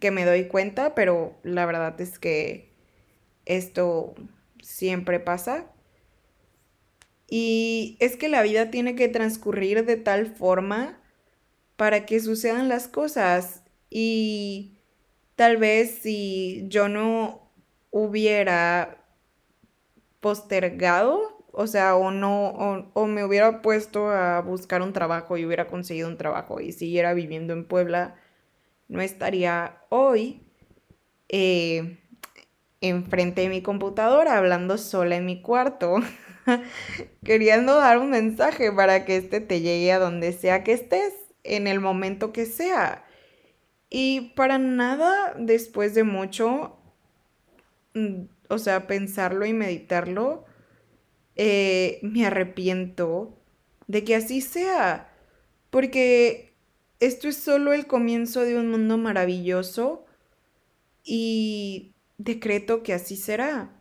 que 0.00 0.10
me 0.10 0.26
doy 0.26 0.46
cuenta, 0.46 0.94
pero 0.94 1.38
la 1.42 1.64
verdad 1.64 1.98
es 2.02 2.18
que 2.18 2.74
esto 3.46 4.14
siempre 4.62 5.20
pasa. 5.20 5.72
Y 7.28 7.96
es 8.00 8.16
que 8.16 8.28
la 8.28 8.42
vida 8.42 8.70
tiene 8.70 8.94
que 8.94 9.08
transcurrir 9.08 9.84
de 9.84 9.96
tal 9.96 10.26
forma 10.26 11.00
para 11.76 12.06
que 12.06 12.20
sucedan 12.20 12.68
las 12.68 12.88
cosas. 12.88 13.62
Y 13.90 14.78
tal 15.36 15.58
vez 15.58 15.98
si 16.02 16.64
yo 16.68 16.88
no 16.88 17.52
hubiera 17.90 19.04
postergado, 20.20 21.44
o 21.52 21.66
sea, 21.66 21.96
o 21.96 22.10
no, 22.10 22.90
o, 22.94 23.06
me 23.06 23.24
hubiera 23.24 23.62
puesto 23.62 24.10
a 24.10 24.40
buscar 24.40 24.82
un 24.82 24.92
trabajo 24.92 25.36
y 25.36 25.44
hubiera 25.44 25.66
conseguido 25.66 26.08
un 26.08 26.16
trabajo 26.16 26.60
y 26.60 26.72
siguiera 26.72 27.14
viviendo 27.14 27.52
en 27.52 27.66
Puebla, 27.66 28.16
no 28.88 29.00
estaría 29.00 29.82
hoy 29.90 30.42
eh, 31.28 31.98
enfrente 32.80 33.42
de 33.42 33.48
mi 33.48 33.62
computadora, 33.62 34.38
hablando 34.38 34.78
sola 34.78 35.16
en 35.16 35.26
mi 35.26 35.42
cuarto, 35.42 35.96
queriendo 37.24 37.76
dar 37.76 37.98
un 37.98 38.10
mensaje 38.10 38.72
para 38.72 39.04
que 39.04 39.16
este 39.16 39.40
te 39.40 39.60
llegue 39.60 39.92
a 39.92 39.98
donde 39.98 40.32
sea 40.32 40.64
que 40.64 40.72
estés, 40.72 41.14
en 41.44 41.66
el 41.66 41.80
momento 41.80 42.32
que 42.32 42.46
sea. 42.46 43.04
Y 43.90 44.32
para 44.36 44.58
nada, 44.58 45.34
después 45.38 45.94
de 45.94 46.04
mucho, 46.04 46.76
mm, 47.94 48.24
o 48.48 48.58
sea, 48.58 48.86
pensarlo 48.86 49.46
y 49.46 49.52
meditarlo, 49.52 50.44
eh, 51.36 52.00
me 52.02 52.26
arrepiento 52.26 53.38
de 53.86 54.04
que 54.04 54.14
así 54.16 54.40
sea, 54.40 55.10
porque 55.70 56.54
esto 57.00 57.28
es 57.28 57.36
solo 57.36 57.72
el 57.72 57.86
comienzo 57.86 58.42
de 58.42 58.58
un 58.58 58.70
mundo 58.70 58.98
maravilloso 58.98 60.04
y 61.04 61.94
decreto 62.18 62.82
que 62.82 62.92
así 62.92 63.16
será. 63.16 63.77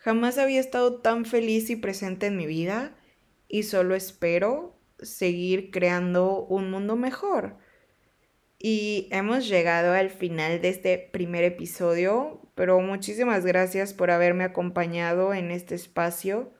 Jamás 0.00 0.38
había 0.38 0.60
estado 0.60 1.00
tan 1.00 1.26
feliz 1.26 1.68
y 1.68 1.76
presente 1.76 2.26
en 2.26 2.36
mi 2.36 2.46
vida 2.46 2.96
y 3.48 3.64
solo 3.64 3.94
espero 3.94 4.74
seguir 4.98 5.70
creando 5.70 6.46
un 6.46 6.70
mundo 6.70 6.96
mejor. 6.96 7.58
Y 8.58 9.08
hemos 9.10 9.46
llegado 9.46 9.92
al 9.92 10.08
final 10.08 10.62
de 10.62 10.70
este 10.70 10.98
primer 11.12 11.44
episodio, 11.44 12.40
pero 12.54 12.80
muchísimas 12.80 13.44
gracias 13.44 13.92
por 13.92 14.10
haberme 14.10 14.44
acompañado 14.44 15.34
en 15.34 15.50
este 15.50 15.74
espacio. 15.74 16.50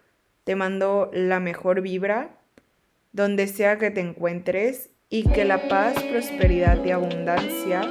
Te 0.44 0.54
mando 0.54 1.10
la 1.14 1.40
mejor 1.40 1.80
vibra, 1.80 2.38
donde 3.12 3.46
sea 3.46 3.78
que 3.78 3.90
te 3.90 4.00
encuentres, 4.00 4.90
y 5.08 5.24
que 5.24 5.44
la 5.44 5.68
paz, 5.68 6.00
prosperidad 6.04 6.84
y 6.84 6.92
abundancia 6.92 7.82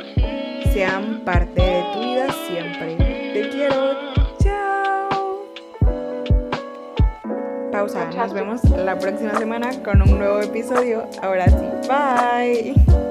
sean 0.73 1.25
parte 1.25 1.61
de 1.61 1.83
tu 1.93 1.99
vida 1.99 2.27
siempre. 2.47 2.95
Te 3.33 3.49
quiero. 3.49 4.08
Nos 7.85 8.33
vemos 8.33 8.63
la 8.71 8.99
próxima 8.99 9.35
semana 9.37 9.71
con 9.83 10.01
un 10.01 10.17
nuevo 10.17 10.41
episodio. 10.41 11.07
Ahora 11.21 11.45
sí. 11.47 11.87
Bye. 11.87 13.08